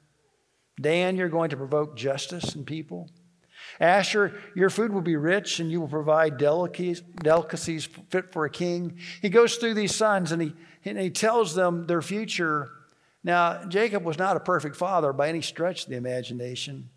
Dan, 0.81 1.17
you're 1.17 1.29
going 1.29 1.51
to 1.51 1.57
provoke 1.57 1.97
justice 1.97 2.55
in 2.55 2.65
people. 2.65 3.11
Asher, 3.81 4.35
your 4.55 4.71
food 4.71 4.93
will 4.93 5.03
be 5.03 5.17
rich 5.17 5.61
and 5.61 5.71
you 5.71 5.81
will 5.81 5.89
provide 5.89 6.39
delicacies, 6.39 7.01
delicacies 7.01 7.87
fit 8.11 8.33
for 8.33 8.45
a 8.45 8.51
king. 8.51 8.99
He 9.21 9.29
goes 9.29 9.57
through 9.57 9.75
these 9.75 9.95
sons 9.95 10.33
and 10.33 10.41
he, 10.41 10.53
and 10.85 10.99
he 10.99 11.11
tells 11.11 11.55
them 11.55 11.87
their 11.87 12.03
future. 12.03 12.71
Now, 13.25 13.65
Jacob 13.65 14.05
was 14.05 14.19
not 14.19 14.37
a 14.37 14.41
perfect 14.41 14.77
father 14.77 15.13
by 15.13 15.29
any 15.29 15.43
stretch 15.43 15.85
of 15.85 15.91
the 15.91 15.97
imagination, 15.97 16.91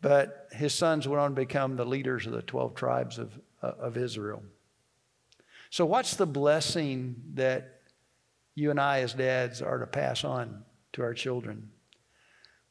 but 0.00 0.48
his 0.52 0.74
sons 0.74 1.06
went 1.06 1.20
on 1.20 1.30
to 1.30 1.36
become 1.36 1.76
the 1.76 1.84
leaders 1.84 2.26
of 2.26 2.32
the 2.32 2.42
12 2.42 2.74
tribes 2.74 3.18
of, 3.18 3.38
uh, 3.62 3.72
of 3.78 3.96
Israel. 3.96 4.42
So, 5.70 5.86
what's 5.86 6.16
the 6.16 6.26
blessing 6.26 7.16
that 7.34 7.80
you 8.54 8.70
and 8.70 8.78
I, 8.78 9.00
as 9.00 9.14
dads, 9.14 9.62
are 9.62 9.78
to 9.78 9.86
pass 9.86 10.22
on 10.22 10.64
to 10.92 11.02
our 11.02 11.14
children? 11.14 11.70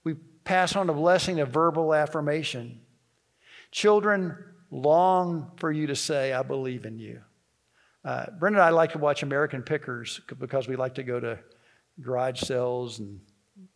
We 0.03 0.13
pass 0.43 0.75
on 0.75 0.87
the 0.87 0.93
blessing 0.93 1.39
of 1.39 1.49
verbal 1.49 1.93
affirmation. 1.93 2.80
Children 3.71 4.37
long 4.69 5.51
for 5.57 5.71
you 5.71 5.87
to 5.87 5.95
say, 5.95 6.33
I 6.33 6.43
believe 6.43 6.85
in 6.85 6.99
you. 6.99 7.21
Uh, 8.03 8.25
Brenda 8.39 8.59
and 8.59 8.65
I 8.65 8.69
like 8.69 8.93
to 8.93 8.97
watch 8.97 9.23
American 9.23 9.61
Pickers 9.61 10.21
because 10.39 10.67
we 10.67 10.75
like 10.75 10.95
to 10.95 11.03
go 11.03 11.19
to 11.19 11.39
garage 12.01 12.41
sales 12.41 12.99
and 12.99 13.19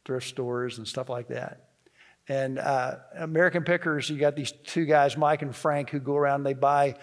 thrift 0.04 0.28
stores 0.28 0.78
and 0.78 0.88
stuff 0.88 1.10
like 1.10 1.28
that. 1.28 1.70
And 2.28 2.58
uh, 2.58 2.96
American 3.18 3.64
Pickers, 3.64 4.10
you 4.10 4.18
got 4.18 4.36
these 4.36 4.52
two 4.64 4.86
guys, 4.86 5.16
Mike 5.16 5.44
and 5.44 5.56
Frank, 5.56 5.92
who 5.92 6.00
go 6.00 6.16
around 6.16 6.38
and 6.38 6.46
they 6.46 6.54
buy 6.54 6.96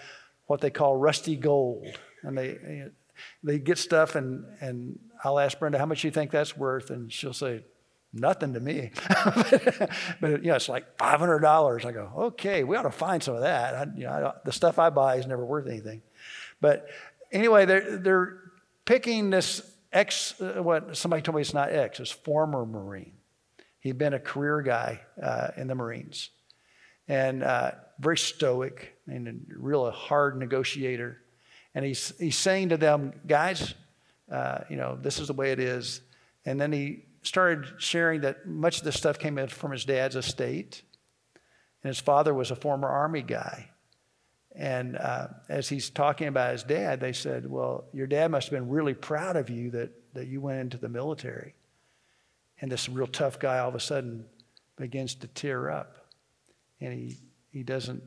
what 0.47 0.59
they 0.59 0.69
call 0.69 0.97
rusty 0.97 1.37
gold 1.37 1.87
and 2.23 2.37
they 2.37 2.89
they 3.43 3.59
get 3.59 3.77
stuff 3.77 4.15
and 4.15 4.43
and 4.59 4.99
I'll 5.23 5.39
ask 5.39 5.57
Brenda 5.57 5.79
how 5.79 5.85
much 5.85 6.03
you 6.03 6.11
think 6.11 6.31
that's 6.31 6.57
worth, 6.57 6.89
and 6.89 7.11
she'll 7.11 7.33
say 7.33 7.63
nothing 8.13 8.53
to 8.53 8.59
me. 8.59 8.91
but 10.21 10.43
you 10.43 10.49
know, 10.49 10.55
it's 10.55 10.69
like 10.69 10.97
five 10.97 11.19
hundred 11.19 11.39
dollars. 11.39 11.85
I 11.85 11.91
go, 11.91 12.11
okay, 12.17 12.63
we 12.63 12.75
ought 12.75 12.83
to 12.83 12.91
find 12.91 13.21
some 13.21 13.35
of 13.35 13.41
that. 13.41 13.75
I, 13.75 13.87
you 13.95 14.03
know, 14.03 14.33
the 14.45 14.51
stuff 14.51 14.79
I 14.79 14.89
buy 14.89 15.15
is 15.15 15.27
never 15.27 15.45
worth 15.45 15.67
anything. 15.67 16.01
But 16.61 16.87
anyway, 17.31 17.65
they're 17.65 17.97
they're 17.97 18.39
picking 18.85 19.29
this 19.29 19.61
ex. 19.91 20.39
Uh, 20.39 20.61
what 20.61 20.95
somebody 20.95 21.21
told 21.21 21.35
me 21.35 21.41
it's 21.41 21.53
not 21.53 21.71
ex, 21.71 21.99
it's 21.99 22.11
former 22.11 22.65
Marine. 22.65 23.13
He'd 23.79 23.97
been 23.97 24.13
a 24.13 24.19
career 24.19 24.61
guy 24.61 25.01
uh, 25.21 25.49
in 25.57 25.67
the 25.67 25.75
Marines, 25.75 26.29
and 27.07 27.43
uh, 27.43 27.71
very 27.99 28.17
stoic 28.17 28.95
and 29.07 29.27
a 29.27 29.33
real 29.57 29.89
hard 29.91 30.37
negotiator. 30.37 31.19
And 31.75 31.83
he's, 31.83 32.13
he's 32.19 32.37
saying 32.37 32.69
to 32.69 32.77
them, 32.77 33.13
guys, 33.25 33.73
uh, 34.31 34.59
you 34.69 34.77
know, 34.77 34.97
this 35.01 35.19
is 35.19 35.27
the 35.27 35.33
way 35.33 35.51
it 35.51 35.59
is. 35.59 36.01
And 36.45 36.59
then 36.59 36.71
he 36.71 37.05
started 37.23 37.73
sharing 37.77 38.21
that 38.21 38.47
much 38.47 38.79
of 38.79 38.83
this 38.83 38.95
stuff 38.95 39.17
came 39.17 39.45
from 39.47 39.71
his 39.71 39.85
dad's 39.85 40.15
estate. 40.15 40.83
And 41.83 41.89
his 41.89 41.99
father 41.99 42.33
was 42.33 42.51
a 42.51 42.55
former 42.55 42.87
army 42.87 43.21
guy. 43.21 43.69
And 44.55 44.97
uh, 44.97 45.29
as 45.49 45.67
he's 45.67 45.89
talking 45.89 46.27
about 46.27 46.51
his 46.51 46.63
dad, 46.63 46.99
they 46.99 47.13
said, 47.13 47.49
Well, 47.49 47.85
your 47.91 48.07
dad 48.07 48.29
must 48.29 48.49
have 48.49 48.59
been 48.59 48.69
really 48.69 48.93
proud 48.93 49.35
of 49.35 49.49
you 49.49 49.71
that, 49.71 49.91
that 50.13 50.27
you 50.27 50.41
went 50.41 50.59
into 50.59 50.77
the 50.77 50.89
military. 50.89 51.55
And 52.61 52.71
this 52.71 52.87
real 52.87 53.07
tough 53.07 53.39
guy 53.39 53.59
all 53.59 53.69
of 53.69 53.75
a 53.75 53.79
sudden 53.79 54.25
begins 54.77 55.15
to 55.15 55.27
tear 55.27 55.71
up. 55.71 56.07
And 56.79 56.93
he, 56.93 57.17
he 57.51 57.63
doesn't 57.63 58.03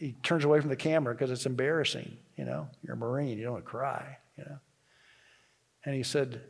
he 0.00 0.12
turns 0.22 0.44
away 0.44 0.60
from 0.60 0.70
the 0.70 0.76
camera 0.76 1.14
because 1.14 1.30
it's 1.30 1.44
embarrassing. 1.44 2.16
You 2.36 2.46
know, 2.46 2.68
you're 2.82 2.94
a 2.94 2.96
Marine, 2.96 3.36
you 3.36 3.44
don't 3.44 3.64
cry, 3.64 4.16
you 4.38 4.44
know. 4.44 4.58
And 5.84 5.94
he 5.94 6.02
said, 6.02 6.40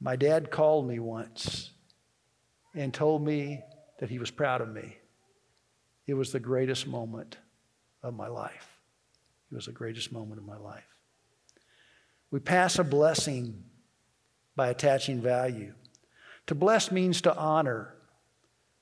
My 0.00 0.16
dad 0.16 0.50
called 0.50 0.86
me 0.86 0.98
once 0.98 1.70
and 2.74 2.94
told 2.94 3.24
me 3.24 3.62
that 3.98 4.10
he 4.10 4.18
was 4.18 4.30
proud 4.30 4.60
of 4.60 4.68
me. 4.68 4.96
It 6.06 6.14
was 6.14 6.32
the 6.32 6.40
greatest 6.40 6.86
moment 6.86 7.36
of 8.02 8.14
my 8.14 8.28
life. 8.28 8.78
It 9.50 9.54
was 9.54 9.66
the 9.66 9.72
greatest 9.72 10.12
moment 10.12 10.40
of 10.40 10.46
my 10.46 10.56
life. 10.56 10.86
We 12.30 12.40
pass 12.40 12.78
a 12.78 12.84
blessing 12.84 13.64
by 14.54 14.68
attaching 14.68 15.20
value. 15.20 15.74
To 16.46 16.54
bless 16.54 16.90
means 16.90 17.20
to 17.22 17.36
honor. 17.36 17.94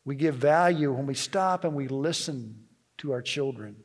We 0.05 0.17
give 0.17 0.37
value 0.37 0.93
when 0.93 1.07
we 1.07 1.15
stop 1.15 1.65
and 1.65 1.75
we 1.75 1.89
listen 1.89 2.65
to 2.99 3.13
our 3.13 3.23
children. 3.23 3.77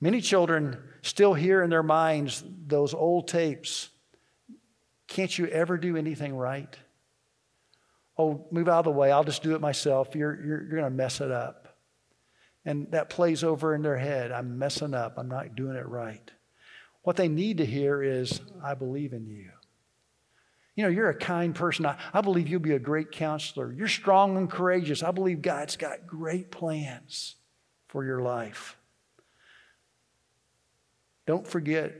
Many 0.00 0.20
children 0.20 0.78
still 1.02 1.34
hear 1.34 1.62
in 1.62 1.70
their 1.70 1.82
minds 1.82 2.44
those 2.66 2.92
old 2.92 3.28
tapes. 3.28 3.90
Can't 5.08 5.36
you 5.36 5.46
ever 5.46 5.76
do 5.78 5.96
anything 5.96 6.36
right? 6.36 6.76
Oh, 8.18 8.46
move 8.50 8.68
out 8.68 8.80
of 8.80 8.84
the 8.86 8.90
way. 8.90 9.12
I'll 9.12 9.24
just 9.24 9.42
do 9.42 9.54
it 9.54 9.60
myself. 9.60 10.14
You're, 10.14 10.34
you're, 10.34 10.62
you're 10.62 10.80
going 10.80 10.84
to 10.84 10.90
mess 10.90 11.20
it 11.20 11.30
up. 11.30 11.76
And 12.64 12.90
that 12.90 13.10
plays 13.10 13.44
over 13.44 13.74
in 13.74 13.82
their 13.82 13.98
head. 13.98 14.32
I'm 14.32 14.58
messing 14.58 14.94
up. 14.94 15.14
I'm 15.18 15.28
not 15.28 15.54
doing 15.54 15.76
it 15.76 15.86
right. 15.86 16.30
What 17.02 17.16
they 17.16 17.28
need 17.28 17.58
to 17.58 17.66
hear 17.66 18.02
is, 18.02 18.40
I 18.64 18.74
believe 18.74 19.12
in 19.12 19.26
you. 19.26 19.50
You 20.74 20.82
know, 20.82 20.88
you're 20.88 21.08
a 21.08 21.14
kind 21.14 21.54
person. 21.54 21.86
I, 21.86 21.96
I 22.12 22.20
believe 22.20 22.48
you'll 22.48 22.60
be 22.60 22.72
a 22.72 22.78
great 22.78 23.12
counselor. 23.12 23.72
You're 23.72 23.86
strong 23.86 24.36
and 24.36 24.50
courageous. 24.50 25.02
I 25.02 25.10
believe 25.12 25.40
God's 25.40 25.76
got 25.76 26.06
great 26.06 26.50
plans 26.50 27.36
for 27.88 28.04
your 28.04 28.20
life. 28.20 28.76
Don't 31.26 31.46
forget 31.46 31.94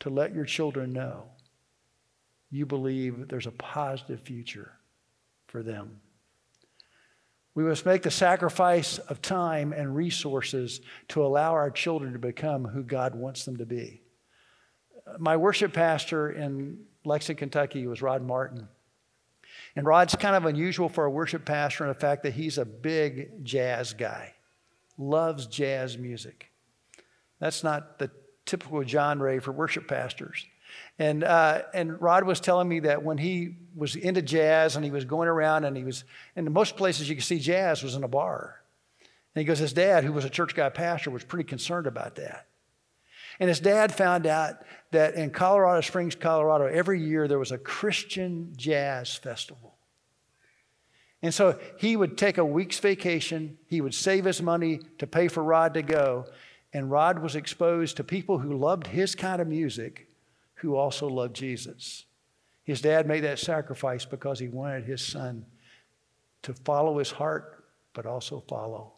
to 0.00 0.10
let 0.10 0.34
your 0.34 0.44
children 0.44 0.92
know 0.92 1.24
you 2.50 2.66
believe 2.66 3.28
there's 3.28 3.46
a 3.46 3.52
positive 3.52 4.20
future 4.20 4.72
for 5.46 5.62
them. 5.62 6.00
We 7.54 7.64
must 7.64 7.84
make 7.84 8.02
the 8.02 8.10
sacrifice 8.10 8.98
of 8.98 9.20
time 9.20 9.72
and 9.72 9.94
resources 9.94 10.80
to 11.08 11.24
allow 11.24 11.52
our 11.52 11.70
children 11.70 12.12
to 12.12 12.18
become 12.18 12.64
who 12.64 12.82
God 12.82 13.14
wants 13.14 13.44
them 13.44 13.56
to 13.56 13.66
be. 13.66 14.02
My 15.18 15.36
worship 15.36 15.72
pastor 15.72 16.30
in 16.30 16.84
Lexington, 17.04 17.50
Kentucky 17.50 17.86
was 17.86 18.02
Rod 18.02 18.22
Martin. 18.22 18.68
And 19.74 19.86
Rod's 19.86 20.14
kind 20.14 20.36
of 20.36 20.44
unusual 20.44 20.88
for 20.88 21.04
a 21.04 21.10
worship 21.10 21.44
pastor 21.44 21.84
in 21.84 21.88
the 21.88 21.94
fact 21.94 22.22
that 22.22 22.34
he's 22.34 22.58
a 22.58 22.64
big 22.64 23.44
jazz 23.44 23.92
guy, 23.92 24.34
loves 24.96 25.46
jazz 25.46 25.98
music. 25.98 26.50
That's 27.40 27.64
not 27.64 27.98
the 27.98 28.10
typical 28.46 28.84
genre 28.84 29.40
for 29.40 29.52
worship 29.52 29.88
pastors. 29.88 30.46
And, 31.00 31.24
uh, 31.24 31.62
and 31.72 32.00
Rod 32.00 32.24
was 32.24 32.40
telling 32.40 32.68
me 32.68 32.80
that 32.80 33.02
when 33.02 33.16
he 33.16 33.56
was 33.74 33.96
into 33.96 34.20
jazz 34.20 34.76
and 34.76 34.84
he 34.84 34.90
was 34.90 35.06
going 35.06 35.28
around 35.28 35.64
and 35.64 35.74
he 35.74 35.82
was, 35.82 36.04
in 36.36 36.52
most 36.52 36.76
places 36.76 37.08
you 37.08 37.14
could 37.14 37.24
see 37.24 37.38
jazz 37.38 37.82
was 37.82 37.94
in 37.94 38.04
a 38.04 38.08
bar. 38.08 38.60
And 39.34 39.40
he 39.40 39.46
goes, 39.46 39.58
his 39.58 39.72
dad, 39.72 40.04
who 40.04 40.12
was 40.12 40.26
a 40.26 40.30
church 40.30 40.54
guy 40.54 40.68
pastor, 40.68 41.10
was 41.10 41.24
pretty 41.24 41.44
concerned 41.44 41.86
about 41.86 42.16
that. 42.16 42.48
And 43.38 43.48
his 43.48 43.60
dad 43.60 43.94
found 43.94 44.26
out 44.26 44.56
that 44.90 45.14
in 45.14 45.30
Colorado 45.30 45.80
Springs, 45.80 46.14
Colorado, 46.14 46.66
every 46.66 47.02
year 47.02 47.26
there 47.26 47.38
was 47.38 47.50
a 47.50 47.56
Christian 47.56 48.52
jazz 48.54 49.14
festival. 49.14 49.76
And 51.22 51.32
so 51.32 51.58
he 51.78 51.96
would 51.96 52.18
take 52.18 52.36
a 52.36 52.44
week's 52.44 52.78
vacation, 52.78 53.56
he 53.68 53.80
would 53.80 53.94
save 53.94 54.26
his 54.26 54.42
money 54.42 54.80
to 54.98 55.06
pay 55.06 55.28
for 55.28 55.42
Rod 55.42 55.72
to 55.74 55.82
go, 55.82 56.26
and 56.74 56.90
Rod 56.90 57.20
was 57.20 57.36
exposed 57.36 57.96
to 57.96 58.04
people 58.04 58.40
who 58.40 58.54
loved 58.54 58.88
his 58.88 59.14
kind 59.14 59.40
of 59.40 59.48
music 59.48 60.08
who 60.60 60.76
also 60.76 61.08
loved 61.08 61.34
Jesus. 61.34 62.04
His 62.62 62.80
dad 62.80 63.06
made 63.06 63.24
that 63.24 63.38
sacrifice 63.38 64.04
because 64.04 64.38
he 64.38 64.48
wanted 64.48 64.84
his 64.84 65.04
son 65.04 65.46
to 66.42 66.54
follow 66.54 66.98
his 66.98 67.10
heart, 67.10 67.64
but 67.94 68.06
also 68.06 68.44
follow 68.48 68.94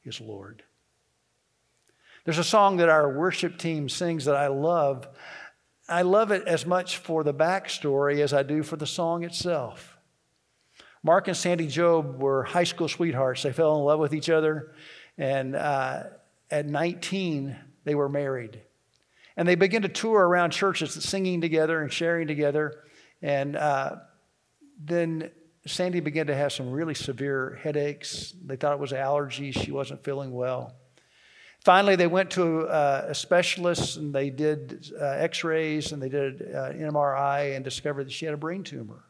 his 0.00 0.20
Lord. 0.20 0.62
There's 2.24 2.38
a 2.38 2.44
song 2.44 2.76
that 2.76 2.88
our 2.88 3.12
worship 3.12 3.58
team 3.58 3.88
sings 3.88 4.24
that 4.26 4.36
I 4.36 4.46
love. 4.46 5.08
I 5.88 6.02
love 6.02 6.30
it 6.30 6.46
as 6.46 6.64
much 6.64 6.98
for 6.98 7.24
the 7.24 7.34
backstory 7.34 8.20
as 8.20 8.32
I 8.32 8.44
do 8.44 8.62
for 8.62 8.76
the 8.76 8.86
song 8.86 9.24
itself. 9.24 9.98
Mark 11.02 11.26
and 11.26 11.36
Sandy 11.36 11.66
Jobe 11.66 12.18
were 12.18 12.44
high 12.44 12.64
school 12.64 12.88
sweethearts. 12.88 13.42
They 13.42 13.52
fell 13.52 13.76
in 13.76 13.84
love 13.84 13.98
with 13.98 14.14
each 14.14 14.30
other, 14.30 14.72
and 15.18 15.56
uh, 15.56 16.04
at 16.48 16.66
19, 16.66 17.56
they 17.84 17.96
were 17.96 18.08
married. 18.08 18.60
And 19.36 19.48
they 19.48 19.54
began 19.54 19.82
to 19.82 19.88
tour 19.88 20.20
around 20.20 20.50
churches, 20.50 20.92
singing 20.92 21.40
together 21.40 21.80
and 21.80 21.92
sharing 21.92 22.26
together. 22.26 22.84
And 23.22 23.56
uh, 23.56 23.96
then 24.78 25.30
Sandy 25.66 26.00
began 26.00 26.26
to 26.26 26.34
have 26.34 26.52
some 26.52 26.70
really 26.70 26.94
severe 26.94 27.58
headaches. 27.62 28.34
They 28.44 28.56
thought 28.56 28.72
it 28.72 28.80
was 28.80 28.92
allergies. 28.92 29.54
She 29.54 29.70
wasn't 29.70 30.04
feeling 30.04 30.32
well. 30.32 30.74
Finally, 31.64 31.94
they 31.94 32.08
went 32.08 32.30
to 32.32 32.62
uh, 32.62 33.06
a 33.08 33.14
specialist 33.14 33.96
and 33.96 34.12
they 34.12 34.30
did 34.30 34.92
uh, 35.00 35.04
x 35.04 35.44
rays 35.44 35.92
and 35.92 36.02
they 36.02 36.08
did 36.08 36.42
uh, 36.52 36.70
an 36.70 36.90
MRI 36.90 37.54
and 37.54 37.64
discovered 37.64 38.06
that 38.06 38.12
she 38.12 38.24
had 38.24 38.34
a 38.34 38.38
brain 38.38 38.64
tumor. 38.64 39.04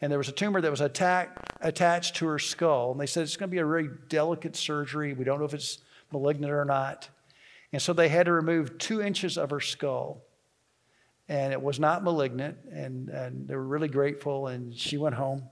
And 0.00 0.12
there 0.12 0.18
was 0.18 0.28
a 0.28 0.32
tumor 0.32 0.60
that 0.60 0.70
was 0.70 0.80
attack, 0.80 1.36
attached 1.60 2.16
to 2.16 2.26
her 2.28 2.38
skull. 2.38 2.92
And 2.92 3.00
they 3.00 3.06
said 3.06 3.24
it's 3.24 3.36
going 3.36 3.50
to 3.50 3.54
be 3.54 3.58
a 3.58 3.66
very 3.66 3.88
delicate 4.08 4.54
surgery. 4.54 5.12
We 5.12 5.24
don't 5.24 5.40
know 5.40 5.44
if 5.44 5.54
it's 5.54 5.78
malignant 6.12 6.52
or 6.52 6.64
not. 6.64 7.08
And 7.72 7.82
so 7.82 7.92
they 7.92 8.08
had 8.08 8.26
to 8.26 8.32
remove 8.32 8.78
two 8.78 9.02
inches 9.02 9.36
of 9.36 9.50
her 9.50 9.60
skull. 9.60 10.22
And 11.28 11.52
it 11.52 11.60
was 11.60 11.78
not 11.78 12.02
malignant. 12.02 12.58
And, 12.72 13.08
and 13.10 13.46
they 13.46 13.54
were 13.54 13.66
really 13.66 13.88
grateful. 13.88 14.46
And 14.46 14.74
she 14.74 14.96
went 14.96 15.14
home. 15.14 15.44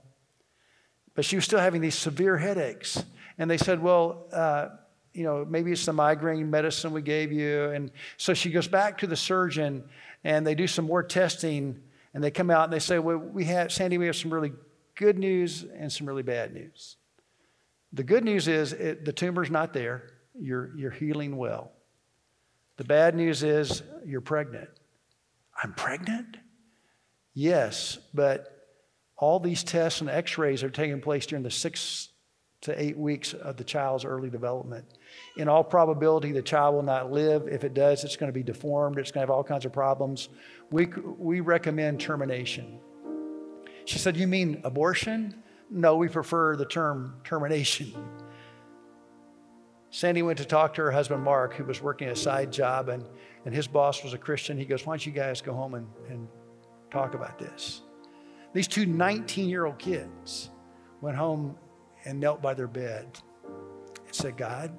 But 1.13 1.25
she 1.25 1.35
was 1.35 1.45
still 1.45 1.59
having 1.59 1.81
these 1.81 1.95
severe 1.95 2.37
headaches. 2.37 3.03
And 3.37 3.49
they 3.49 3.57
said, 3.57 3.81
well, 3.81 4.25
uh, 4.31 4.69
you 5.13 5.23
know, 5.23 5.45
maybe 5.45 5.71
it's 5.71 5.85
the 5.85 5.93
migraine 5.93 6.49
medicine 6.49 6.91
we 6.91 7.01
gave 7.01 7.31
you. 7.31 7.71
And 7.71 7.91
so 8.17 8.33
she 8.33 8.51
goes 8.51 8.67
back 8.67 8.99
to 8.99 9.07
the 9.07 9.15
surgeon 9.15 9.83
and 10.23 10.45
they 10.45 10.55
do 10.55 10.67
some 10.67 10.85
more 10.85 11.03
testing. 11.03 11.81
And 12.13 12.23
they 12.23 12.31
come 12.31 12.49
out 12.49 12.63
and 12.65 12.73
they 12.73 12.79
say, 12.79 12.99
well, 12.99 13.17
we 13.17 13.45
have, 13.45 13.71
Sandy, 13.71 13.97
we 13.97 14.07
have 14.07 14.15
some 14.15 14.33
really 14.33 14.53
good 14.95 15.19
news 15.19 15.65
and 15.75 15.91
some 15.91 16.07
really 16.07 16.23
bad 16.23 16.53
news. 16.53 16.97
The 17.93 18.03
good 18.03 18.23
news 18.23 18.47
is 18.47 18.73
it, 18.73 19.05
the 19.05 19.13
tumor's 19.13 19.49
not 19.49 19.73
there. 19.73 20.09
You're, 20.39 20.75
you're 20.75 20.91
healing 20.91 21.37
well. 21.37 21.71
The 22.77 22.83
bad 22.83 23.15
news 23.15 23.43
is 23.43 23.81
you're 24.05 24.21
pregnant. 24.21 24.69
I'm 25.61 25.73
pregnant? 25.73 26.37
Yes, 27.33 27.97
but 28.13 28.67
all 29.17 29.39
these 29.39 29.63
tests 29.63 30.01
and 30.01 30.09
x 30.09 30.37
rays 30.37 30.63
are 30.63 30.69
taking 30.69 31.01
place 31.01 31.25
during 31.25 31.43
the 31.43 31.51
six 31.51 32.09
to 32.61 32.81
eight 32.81 32.97
weeks 32.97 33.33
of 33.33 33.57
the 33.57 33.63
child's 33.63 34.05
early 34.05 34.29
development. 34.29 34.85
In 35.37 35.47
all 35.47 35.63
probability, 35.63 36.31
the 36.31 36.41
child 36.41 36.75
will 36.75 36.83
not 36.83 37.11
live. 37.11 37.47
If 37.47 37.63
it 37.63 37.73
does, 37.73 38.03
it's 38.03 38.15
going 38.15 38.31
to 38.31 38.33
be 38.33 38.43
deformed, 38.43 38.97
it's 38.97 39.11
going 39.11 39.25
to 39.25 39.31
have 39.31 39.35
all 39.35 39.43
kinds 39.43 39.65
of 39.65 39.73
problems. 39.73 40.29
We, 40.71 40.87
we 41.17 41.39
recommend 41.39 41.99
termination. 41.99 42.79
She 43.85 43.99
said, 43.99 44.17
You 44.17 44.27
mean 44.27 44.61
abortion? 44.63 45.43
No, 45.69 45.97
we 45.97 46.07
prefer 46.07 46.55
the 46.55 46.65
term 46.65 47.15
termination. 47.23 47.93
Sandy 49.97 50.21
went 50.21 50.37
to 50.37 50.45
talk 50.45 50.75
to 50.75 50.83
her 50.83 50.91
husband, 50.91 51.23
Mark, 51.23 51.55
who 51.55 51.63
was 51.63 51.81
working 51.81 52.09
a 52.09 52.15
side 52.15 52.53
job, 52.53 52.87
and, 52.87 53.03
and 53.45 53.55
his 53.55 53.65
boss 53.65 54.03
was 54.03 54.13
a 54.13 54.17
Christian. 54.19 54.55
He 54.55 54.63
goes, 54.63 54.85
Why 54.85 54.91
don't 54.93 55.03
you 55.03 55.11
guys 55.11 55.41
go 55.41 55.53
home 55.53 55.73
and, 55.73 55.87
and 56.07 56.27
talk 56.91 57.15
about 57.15 57.39
this? 57.39 57.81
These 58.53 58.67
two 58.67 58.85
19 58.85 59.49
year 59.49 59.65
old 59.65 59.79
kids 59.79 60.51
went 61.01 61.17
home 61.17 61.57
and 62.05 62.19
knelt 62.19 62.43
by 62.43 62.53
their 62.53 62.67
bed 62.67 63.07
and 64.05 64.13
said, 64.15 64.37
God, 64.37 64.71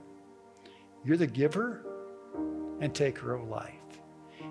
you're 1.04 1.16
the 1.16 1.26
giver 1.26 1.84
and 2.80 2.94
taker 2.94 3.34
of 3.34 3.48
life. 3.48 3.74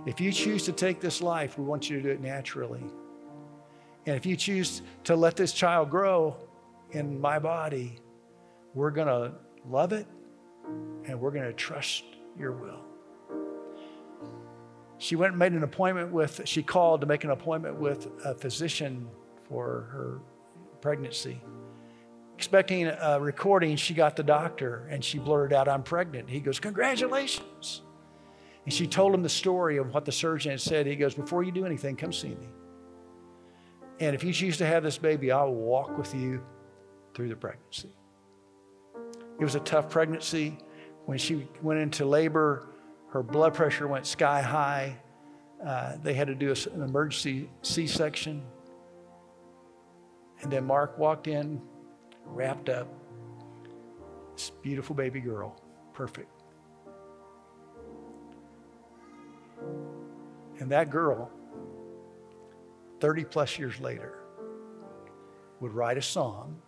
If 0.05 0.19
you 0.19 0.33
choose 0.33 0.65
to 0.65 0.73
take 0.73 0.99
this 0.99 1.21
life, 1.21 1.57
we 1.57 1.63
want 1.63 1.89
you 1.89 1.95
to 1.95 2.03
do 2.03 2.09
it 2.09 2.19
naturally. 2.19 2.83
And 4.05 4.17
if 4.17 4.25
you 4.25 4.35
choose 4.35 4.81
to 5.05 5.15
let 5.15 5.37
this 5.37 5.53
child 5.53 5.89
grow 5.89 6.35
in 6.91 7.21
my 7.21 7.39
body, 7.39 7.99
we're 8.73 8.91
going 8.91 9.07
to 9.07 9.31
love 9.65 9.93
it 9.93 10.07
and 11.05 11.19
we're 11.19 11.31
going 11.31 11.45
to 11.45 11.53
trust 11.53 12.03
your 12.37 12.51
will. 12.51 12.81
She 14.99 15.15
went 15.15 15.31
and 15.31 15.39
made 15.39 15.53
an 15.53 15.63
appointment 15.63 16.11
with, 16.11 16.41
she 16.45 16.63
called 16.63 17.01
to 17.01 17.07
make 17.07 17.23
an 17.23 17.29
appointment 17.29 17.75
with 17.75 18.07
a 18.25 18.33
physician 18.33 19.07
for 19.47 19.87
her 19.91 20.19
pregnancy. 20.81 21.41
Expecting 22.35 22.87
a 22.87 23.19
recording, 23.19 23.75
she 23.75 23.93
got 23.93 24.15
the 24.15 24.23
doctor 24.23 24.87
and 24.91 25.03
she 25.03 25.17
blurted 25.17 25.53
out, 25.53 25.67
I'm 25.67 25.83
pregnant. 25.83 26.29
He 26.29 26.39
goes, 26.39 26.59
Congratulations. 26.59 27.81
And 28.65 28.73
she 28.73 28.85
told 28.85 29.13
him 29.13 29.23
the 29.23 29.29
story 29.29 29.77
of 29.77 29.93
what 29.93 30.05
the 30.05 30.11
surgeon 30.11 30.51
had 30.51 30.61
said. 30.61 30.85
He 30.85 30.95
goes, 30.95 31.15
Before 31.15 31.41
you 31.41 31.51
do 31.51 31.65
anything, 31.65 31.95
come 31.95 32.13
see 32.13 32.29
me. 32.29 32.47
And 33.99 34.13
if 34.13 34.23
you 34.23 34.33
choose 34.33 34.57
to 34.57 34.65
have 34.65 34.83
this 34.83 34.97
baby, 34.97 35.31
I 35.31 35.43
will 35.43 35.55
walk 35.55 35.97
with 35.97 36.13
you 36.13 36.43
through 37.15 37.29
the 37.29 37.35
pregnancy. 37.35 37.89
It 39.39 39.43
was 39.43 39.55
a 39.55 39.59
tough 39.59 39.89
pregnancy. 39.89 40.57
When 41.05 41.17
she 41.17 41.47
went 41.61 41.79
into 41.79 42.05
labor, 42.05 42.69
her 43.09 43.23
blood 43.23 43.53
pressure 43.53 43.87
went 43.87 44.05
sky 44.05 44.41
high. 44.41 44.97
Uh, 45.65 45.97
they 46.03 46.13
had 46.13 46.27
to 46.27 46.35
do 46.35 46.53
an 46.73 46.81
emergency 46.81 47.49
C 47.61 47.87
section. 47.87 48.43
And 50.41 50.51
then 50.51 50.65
Mark 50.65 50.97
walked 50.97 51.27
in, 51.27 51.61
wrapped 52.25 52.69
up. 52.69 52.87
This 54.35 54.51
beautiful 54.61 54.95
baby 54.95 55.19
girl, 55.19 55.59
perfect. 55.93 56.29
And 60.59 60.71
that 60.71 60.89
girl, 60.89 61.31
30 62.99 63.25
plus 63.25 63.57
years 63.57 63.79
later, 63.79 64.19
would 65.59 65.73
write 65.73 65.97
a 65.97 66.01
song 66.01 66.61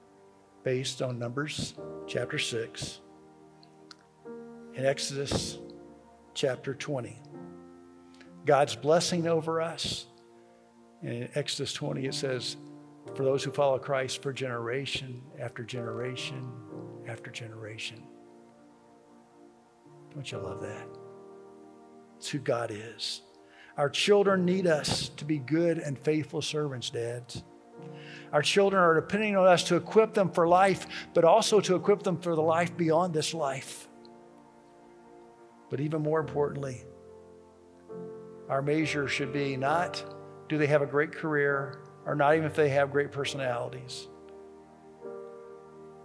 based 0.64 1.02
on 1.02 1.18
Numbers 1.18 1.76
chapter 2.08 2.38
6 2.38 3.00
and 4.76 4.86
Exodus 4.86 5.58
chapter 6.34 6.74
20. 6.74 7.22
God's 8.46 8.76
blessing 8.76 9.28
over 9.28 9.62
us. 9.62 10.06
In 11.02 11.30
Exodus 11.36 11.72
20, 11.74 12.06
it 12.06 12.14
says, 12.14 12.58
For 13.16 13.24
those 13.24 13.44
who 13.44 13.52
follow 13.52 13.80
Christ 13.80 14.22
for 14.22 14.34
generation 14.34 15.22
after 15.40 15.64
generation 15.64 16.52
after 17.08 17.32
generation. 17.32 18.04
Don't 20.14 20.30
you 20.32 20.40
love 20.40 20.62
that? 20.62 20.88
It's 22.18 22.30
who 22.30 22.40
God 22.40 22.72
is. 22.72 23.22
Our 23.78 23.90
children 23.90 24.44
need 24.44 24.68
us 24.68 25.10
to 25.10 25.26
be 25.26 25.38
good 25.38 25.78
and 25.78 25.98
faithful 25.98 26.42
servants, 26.42 26.90
dads. 26.90 27.44
Our 28.32 28.42
children 28.42 28.82
are 28.82 28.96
depending 28.96 29.36
on 29.36 29.48
us 29.48 29.64
to 29.66 29.76
equip 29.76 30.14
them 30.14 30.30
for 30.30 30.48
life, 30.48 30.88
but 31.14 31.24
also 31.24 31.60
to 31.62 31.76
equip 31.76 32.04
them 32.04 32.18
for 32.18 32.36
the 32.36 32.42
life 32.42 32.76
beyond 32.78 33.14
this 33.14 33.34
life. 33.34 33.88
But 35.70 35.80
even 35.80 36.02
more 36.02 36.20
importantly, 36.20 36.84
our 38.50 38.62
measure 38.62 39.08
should 39.08 39.32
be 39.32 39.56
not 39.56 40.04
do 40.48 40.58
they 40.58 40.68
have 40.68 40.82
a 40.82 40.88
great 40.88 41.12
career 41.12 41.80
or 42.06 42.16
not 42.16 42.34
even 42.34 42.46
if 42.46 42.56
they 42.56 42.70
have 42.70 42.92
great 42.92 43.12
personalities. 43.12 44.08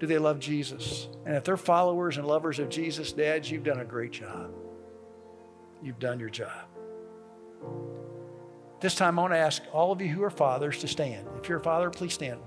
Do 0.01 0.07
they 0.07 0.19
love 0.19 0.39
Jesus? 0.39 1.09
And 1.25 1.35
if 1.35 1.45
they're 1.45 1.57
followers 1.57 2.19
and 2.19 2.27
lovers 2.27 2.59
of 2.59 2.69
Jesus, 2.69 3.13
dads, 3.13 3.51
you've 3.51 3.65
done 3.65 3.81
a 3.81 3.85
great 3.85 4.13
job. 4.13 4.53
You've 5.83 5.99
done 5.99 6.21
your 6.21 6.29
job. 6.29 6.74
This 8.85 8.95
time, 8.95 9.19
I 9.19 9.23
want 9.23 9.33
to 9.33 9.39
ask 9.39 9.63
all 9.73 9.93
of 9.93 10.03
you 10.03 10.09
who 10.09 10.23
are 10.25 10.31
fathers 10.31 10.79
to 10.81 10.89
stand. 10.89 11.27
If 11.41 11.49
you're 11.49 11.57
a 11.57 11.63
father, 11.63 11.89
please 11.89 12.13
stand 12.13 12.39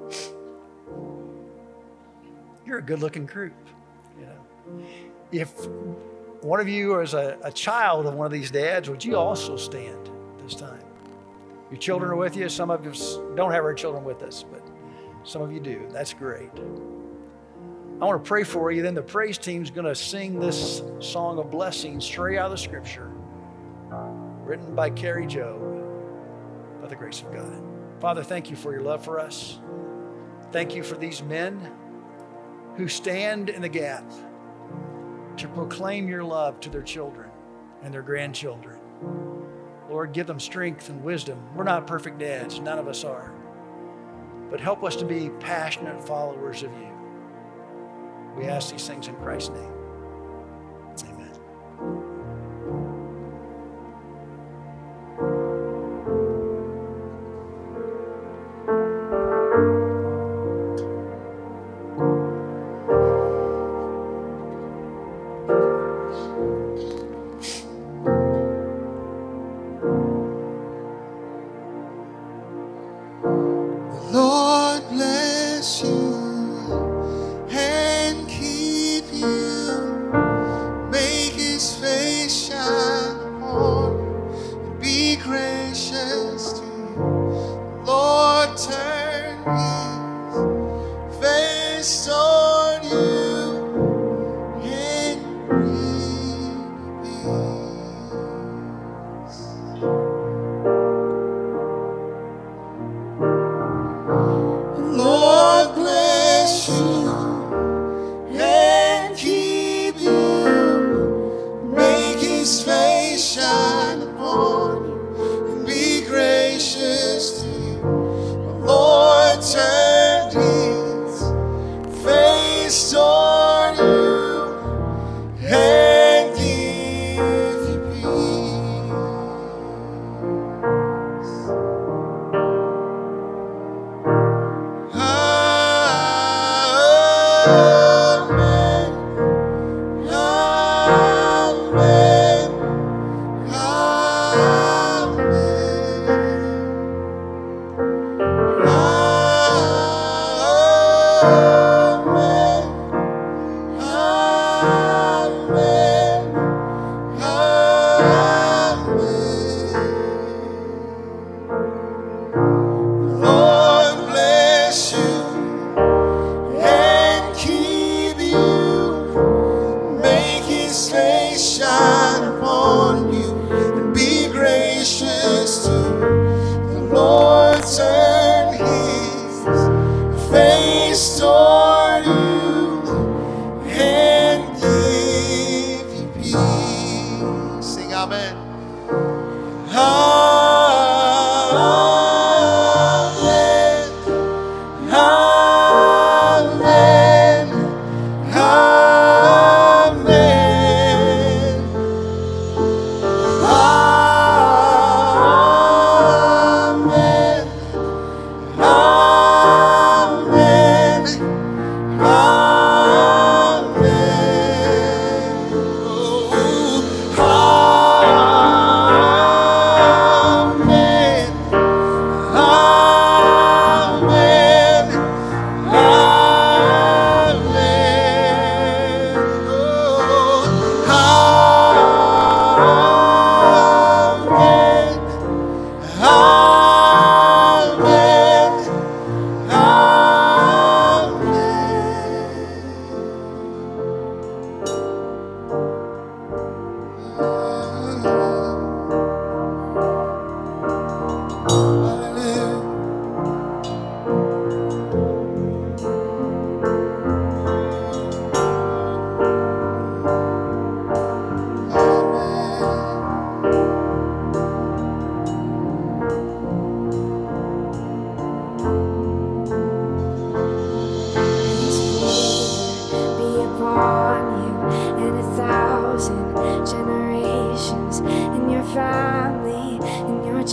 with 0.00 0.10
me. 0.10 0.16
You're 2.66 2.78
a 2.78 2.82
good 2.82 2.98
looking 2.98 3.24
group. 3.24 3.52
You 4.18 4.26
know. 4.26 4.84
If 5.30 5.52
one 6.40 6.58
of 6.58 6.68
you 6.68 6.98
is 6.98 7.14
a, 7.14 7.38
a 7.44 7.52
child 7.52 8.06
of 8.06 8.14
one 8.14 8.26
of 8.26 8.32
these 8.32 8.50
dads, 8.50 8.90
would 8.90 9.04
you 9.04 9.16
also 9.16 9.56
stand 9.56 10.10
this 10.42 10.56
time? 10.56 10.82
Your 11.70 11.78
children 11.78 12.10
are 12.10 12.16
with 12.16 12.34
you. 12.34 12.48
Some 12.48 12.68
of 12.68 12.84
us 12.84 13.18
don't 13.36 13.52
have 13.52 13.62
our 13.62 13.74
children 13.74 14.02
with 14.02 14.24
us, 14.24 14.44
but 14.50 14.66
some 15.22 15.42
of 15.42 15.52
you 15.52 15.60
do. 15.60 15.86
That's 15.92 16.12
great. 16.12 16.50
I 18.00 18.04
want 18.04 18.24
to 18.24 18.28
pray 18.28 18.42
for 18.42 18.72
you. 18.72 18.82
Then 18.82 18.94
the 18.94 19.02
praise 19.02 19.38
team's 19.38 19.70
going 19.70 19.86
to 19.86 19.94
sing 19.94 20.40
this 20.40 20.82
song 20.98 21.38
of 21.38 21.52
blessing 21.52 22.00
straight 22.00 22.36
out 22.36 22.46
of 22.46 22.50
the 22.50 22.58
scripture, 22.58 23.12
written 24.48 24.74
by 24.74 24.88
Kari 24.88 25.26
Jobe, 25.26 26.80
by 26.80 26.88
the 26.88 26.96
grace 26.96 27.20
of 27.20 27.30
God. 27.32 27.62
Father, 28.00 28.24
thank 28.24 28.48
you 28.48 28.56
for 28.56 28.72
your 28.72 28.80
love 28.80 29.04
for 29.04 29.20
us. 29.20 29.58
Thank 30.52 30.74
you 30.74 30.82
for 30.82 30.96
these 30.96 31.22
men 31.22 31.70
who 32.76 32.88
stand 32.88 33.50
in 33.50 33.60
the 33.60 33.68
gap 33.68 34.10
to 35.36 35.48
proclaim 35.48 36.08
your 36.08 36.24
love 36.24 36.58
to 36.60 36.70
their 36.70 36.82
children 36.82 37.30
and 37.82 37.92
their 37.92 38.02
grandchildren. 38.02 38.78
Lord, 39.90 40.12
give 40.12 40.26
them 40.26 40.40
strength 40.40 40.88
and 40.88 41.04
wisdom. 41.04 41.38
We're 41.54 41.64
not 41.64 41.86
perfect 41.86 42.18
dads, 42.18 42.58
none 42.60 42.78
of 42.78 42.88
us 42.88 43.04
are. 43.04 43.34
But 44.50 44.60
help 44.60 44.82
us 44.82 44.96
to 44.96 45.04
be 45.04 45.28
passionate 45.40 46.02
followers 46.02 46.62
of 46.62 46.72
you. 46.72 46.88
We 48.36 48.44
ask 48.44 48.70
these 48.70 48.86
things 48.86 49.08
in 49.08 49.16
Christ's 49.16 49.50
name. 49.50 49.77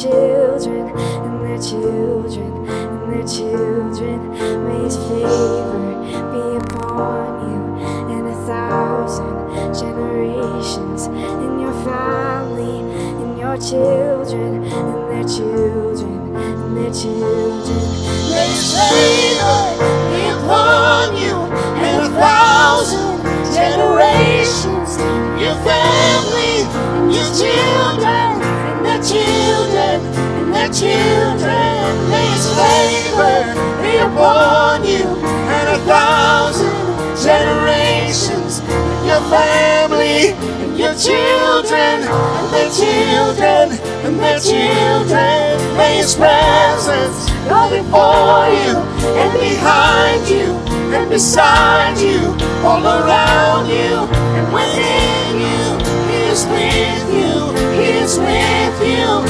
children 0.06 0.90
and 1.26 1.42
their 1.42 1.58
children 1.58 2.70
and 2.70 3.12
their 3.12 3.26
children. 3.26 4.18
May 4.66 4.84
His 4.84 4.98
favor 4.98 5.82
be 6.34 6.44
upon 6.62 7.50
you 7.50 7.62
and 8.14 8.28
a 8.28 8.36
thousand 8.46 9.34
generations 9.74 11.08
in 11.08 11.60
your 11.60 11.74
family 11.84 12.82
and 13.22 13.40
your 13.40 13.58
children 13.58 14.64
and 14.64 15.10
their 15.10 15.28
children 15.28 16.36
and 16.36 16.78
their 16.78 16.94
children. 16.94 17.82
May 18.30 18.48
His 18.54 18.78
favor 18.78 19.62
be 20.14 20.22
upon 20.38 21.18
you 21.18 21.36
and 21.82 22.06
a 22.06 22.10
thousand 22.20 23.24
generations 23.56 24.98
in 24.98 25.40
your 25.40 25.58
family 25.66 26.62
and 26.94 27.12
your 27.12 27.26
children 27.34 27.85
children. 30.76 31.96
His 32.12 32.44
favor 32.52 33.56
be 33.82 33.96
upon 33.96 34.84
you 34.84 35.08
and 35.56 35.70
a 35.72 35.80
thousand 35.88 36.76
generations. 37.16 38.60
Your 39.08 39.24
family, 39.32 40.36
and 40.36 40.78
your 40.78 40.94
children, 40.96 42.04
and 42.04 42.48
their 42.52 42.70
children, 42.70 43.80
and 44.04 44.20
their 44.20 44.40
children. 44.40 45.78
May 45.78 45.98
His 45.98 46.14
presence 46.14 47.32
go 47.48 47.70
before 47.72 48.52
you 48.52 48.76
and 49.16 49.32
behind 49.40 50.28
you 50.28 50.60
and 50.94 51.10
beside 51.10 51.98
you, 52.00 52.36
all 52.68 52.84
around 52.84 53.70
you 53.70 54.04
and 54.36 54.46
within 54.54 55.40
you. 55.40 55.64
He 56.12 56.20
is 56.34 56.46
with 56.48 57.08
you, 57.16 57.54
He 57.80 57.92
is 58.04 58.20
with 58.20 58.82
you 58.84 59.25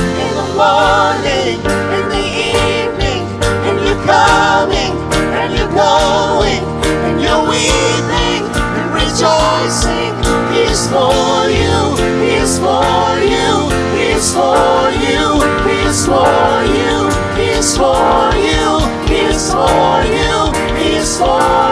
morning, 0.86 1.58
in 1.98 2.06
the 2.14 2.26
evening, 2.54 3.24
and 3.66 3.78
you're 3.86 4.04
coming 4.06 4.94
and 5.40 5.50
you're 5.58 5.74
going 5.74 6.64
and 7.06 7.16
you're 7.24 7.46
weeping 7.50 8.44
and 8.78 8.88
rejoicing. 8.94 10.14
He 10.54 10.66
for 10.90 11.50
you, 11.62 11.78
He 12.22 12.38
for 12.62 13.18
you, 13.34 13.54
He 13.98 14.10
for 14.34 14.94
you, 15.06 15.26
He 15.66 15.80
for 16.06 16.54
you, 16.78 16.94
He 17.38 17.50
for 17.76 18.30
you, 18.48 18.66
He 19.10 19.22
for 19.50 19.96
you, 20.18 20.36
He 20.78 20.94
for 21.18 21.42
you, 21.50 21.65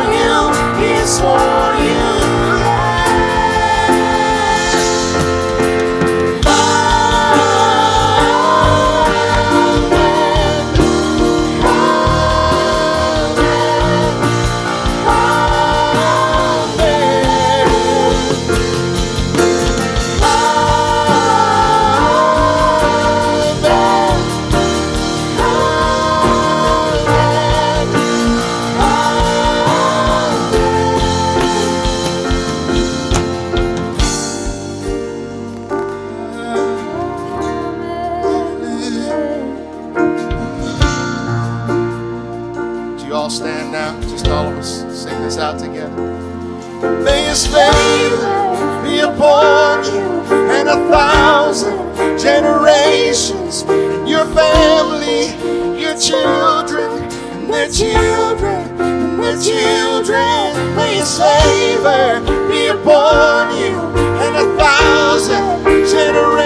favor 61.03 62.21
be 62.47 62.67
upon 62.67 63.57
you 63.57 63.75
and 64.23 64.35
a 64.37 64.57
thousand 64.57 65.59
generations. 65.89 66.42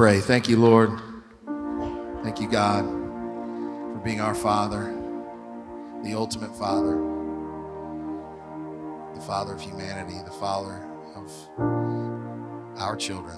Pray. 0.00 0.18
Thank 0.18 0.48
you, 0.48 0.56
Lord. 0.56 0.98
Thank 2.22 2.40
you, 2.40 2.48
God, 2.50 2.86
for 2.86 4.00
being 4.02 4.18
our 4.18 4.34
Father, 4.34 4.96
the 6.02 6.14
ultimate 6.14 6.56
Father, 6.56 6.96
the 9.14 9.20
Father 9.20 9.52
of 9.52 9.60
humanity, 9.60 10.16
the 10.24 10.30
Father 10.30 10.88
of 11.14 11.30
our 12.78 12.96
children. 12.96 13.36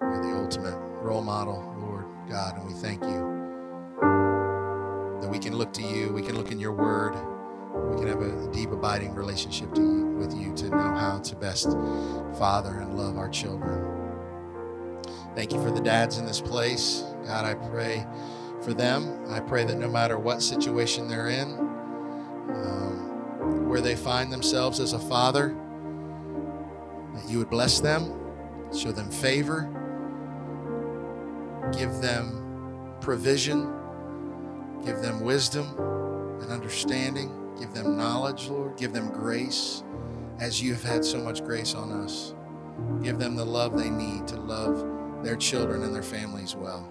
You're 0.00 0.22
the 0.22 0.40
ultimate 0.40 0.78
role 1.02 1.24
model, 1.24 1.74
Lord 1.80 2.04
God, 2.28 2.56
and 2.56 2.68
we 2.68 2.74
thank 2.74 3.02
you 3.02 3.18
that 5.22 5.28
we 5.28 5.40
can 5.40 5.56
look 5.56 5.72
to 5.72 5.82
you, 5.82 6.12
we 6.12 6.22
can 6.22 6.36
look 6.36 6.52
in 6.52 6.60
your 6.60 6.70
word, 6.70 7.16
we 7.74 7.96
can 7.98 8.06
have 8.06 8.22
a 8.22 8.48
deep, 8.52 8.70
abiding 8.70 9.12
relationship 9.12 9.76
you, 9.76 10.06
with 10.20 10.32
you 10.32 10.54
to 10.54 10.70
know 10.70 10.94
how 10.94 11.18
to 11.18 11.34
best 11.34 11.72
father 12.38 12.78
and 12.78 12.96
love 12.96 13.18
our 13.18 13.28
children. 13.28 13.89
Thank 15.50 15.64
you 15.64 15.68
for 15.68 15.74
the 15.74 15.82
dads 15.82 16.16
in 16.16 16.26
this 16.26 16.40
place. 16.40 17.02
God, 17.26 17.44
I 17.44 17.54
pray 17.54 18.06
for 18.62 18.72
them. 18.72 19.24
I 19.30 19.40
pray 19.40 19.64
that 19.64 19.78
no 19.78 19.88
matter 19.88 20.16
what 20.16 20.42
situation 20.42 21.08
they're 21.08 21.28
in, 21.28 21.58
um, 22.50 23.68
where 23.68 23.80
they 23.80 23.96
find 23.96 24.32
themselves 24.32 24.78
as 24.78 24.92
a 24.92 24.98
father, 25.00 25.56
that 27.14 27.28
you 27.28 27.38
would 27.38 27.50
bless 27.50 27.80
them, 27.80 28.16
Show 28.72 28.92
them 28.92 29.10
favor. 29.10 29.68
Give 31.76 32.00
them 32.00 32.94
provision. 33.00 33.74
Give 34.84 34.98
them 34.98 35.18
wisdom 35.18 35.74
and 36.40 36.52
understanding. 36.52 37.56
Give 37.58 37.74
them 37.74 37.96
knowledge, 37.96 38.46
Lord. 38.46 38.76
Give 38.76 38.92
them 38.92 39.10
grace 39.10 39.82
as 40.38 40.62
you 40.62 40.74
have 40.74 40.84
had 40.84 41.04
so 41.04 41.18
much 41.18 41.42
grace 41.42 41.74
on 41.74 41.90
us. 41.90 42.34
Give 43.02 43.18
them 43.18 43.34
the 43.34 43.44
love 43.44 43.76
they 43.76 43.90
need 43.90 44.28
to 44.28 44.36
love 44.36 44.99
their 45.22 45.36
children 45.36 45.82
and 45.82 45.94
their 45.94 46.02
families 46.02 46.56
well. 46.56 46.88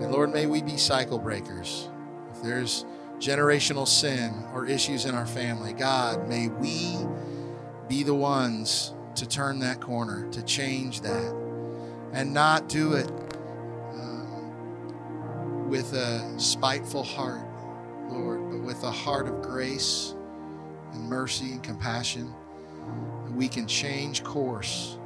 And 0.00 0.10
Lord, 0.12 0.32
may 0.32 0.46
we 0.46 0.62
be 0.62 0.76
cycle 0.76 1.18
breakers. 1.18 1.88
If 2.32 2.42
there's 2.42 2.84
generational 3.18 3.86
sin 3.86 4.32
or 4.54 4.66
issues 4.66 5.04
in 5.04 5.14
our 5.14 5.26
family, 5.26 5.72
God, 5.72 6.28
may 6.28 6.48
we 6.48 6.96
be 7.88 8.02
the 8.02 8.14
ones 8.14 8.94
to 9.16 9.26
turn 9.26 9.58
that 9.60 9.80
corner, 9.80 10.28
to 10.30 10.42
change 10.42 11.00
that, 11.02 11.34
and 12.12 12.32
not 12.32 12.68
do 12.68 12.94
it 12.94 13.10
um, 13.92 15.68
with 15.68 15.92
a 15.92 16.38
spiteful 16.38 17.02
heart, 17.02 17.42
Lord, 18.08 18.50
but 18.50 18.60
with 18.60 18.82
a 18.84 18.90
heart 18.90 19.28
of 19.28 19.42
grace 19.42 20.14
and 20.92 21.02
mercy 21.08 21.52
and 21.52 21.62
compassion. 21.62 22.32
We 23.34 23.48
can 23.48 23.66
change 23.66 24.24
course 24.24 24.98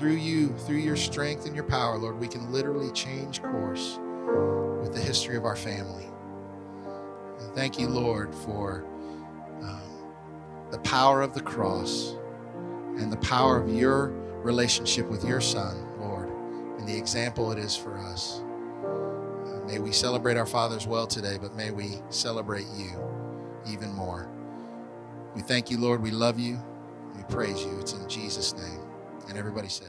through 0.00 0.16
you, 0.16 0.48
through 0.60 0.78
your 0.78 0.96
strength 0.96 1.44
and 1.44 1.54
your 1.54 1.64
power, 1.64 1.98
Lord. 1.98 2.18
We 2.18 2.26
can 2.26 2.50
literally 2.50 2.90
change 2.92 3.42
course 3.42 3.98
with 4.80 4.94
the 4.94 4.98
history 4.98 5.36
of 5.36 5.44
our 5.44 5.56
family. 5.56 6.06
And 7.38 7.54
thank 7.54 7.78
you, 7.78 7.86
Lord, 7.86 8.34
for 8.34 8.86
um, 9.60 9.82
the 10.70 10.78
power 10.78 11.20
of 11.20 11.34
the 11.34 11.42
cross 11.42 12.16
and 12.96 13.12
the 13.12 13.18
power 13.18 13.58
of 13.58 13.68
your 13.68 14.06
relationship 14.42 15.06
with 15.06 15.22
your 15.22 15.42
Son, 15.42 15.86
Lord, 16.00 16.30
and 16.78 16.88
the 16.88 16.96
example 16.96 17.52
it 17.52 17.58
is 17.58 17.76
for 17.76 17.98
us. 17.98 18.42
Uh, 18.82 19.66
may 19.66 19.80
we 19.80 19.92
celebrate 19.92 20.38
our 20.38 20.46
fathers 20.46 20.86
well 20.86 21.06
today, 21.06 21.36
but 21.38 21.54
may 21.56 21.72
we 21.72 22.00
celebrate 22.08 22.68
you 22.74 22.98
even 23.68 23.92
more. 23.92 24.30
We 25.34 25.42
thank 25.42 25.70
you, 25.70 25.76
Lord. 25.76 26.00
We 26.00 26.10
love 26.10 26.38
you. 26.38 26.58
We 27.14 27.22
praise 27.24 27.62
you. 27.62 27.78
It's 27.80 27.92
in 27.92 28.08
Jesus' 28.08 28.54
name. 28.54 28.79
And 29.30 29.38
everybody 29.38 29.68
say, 29.68 29.86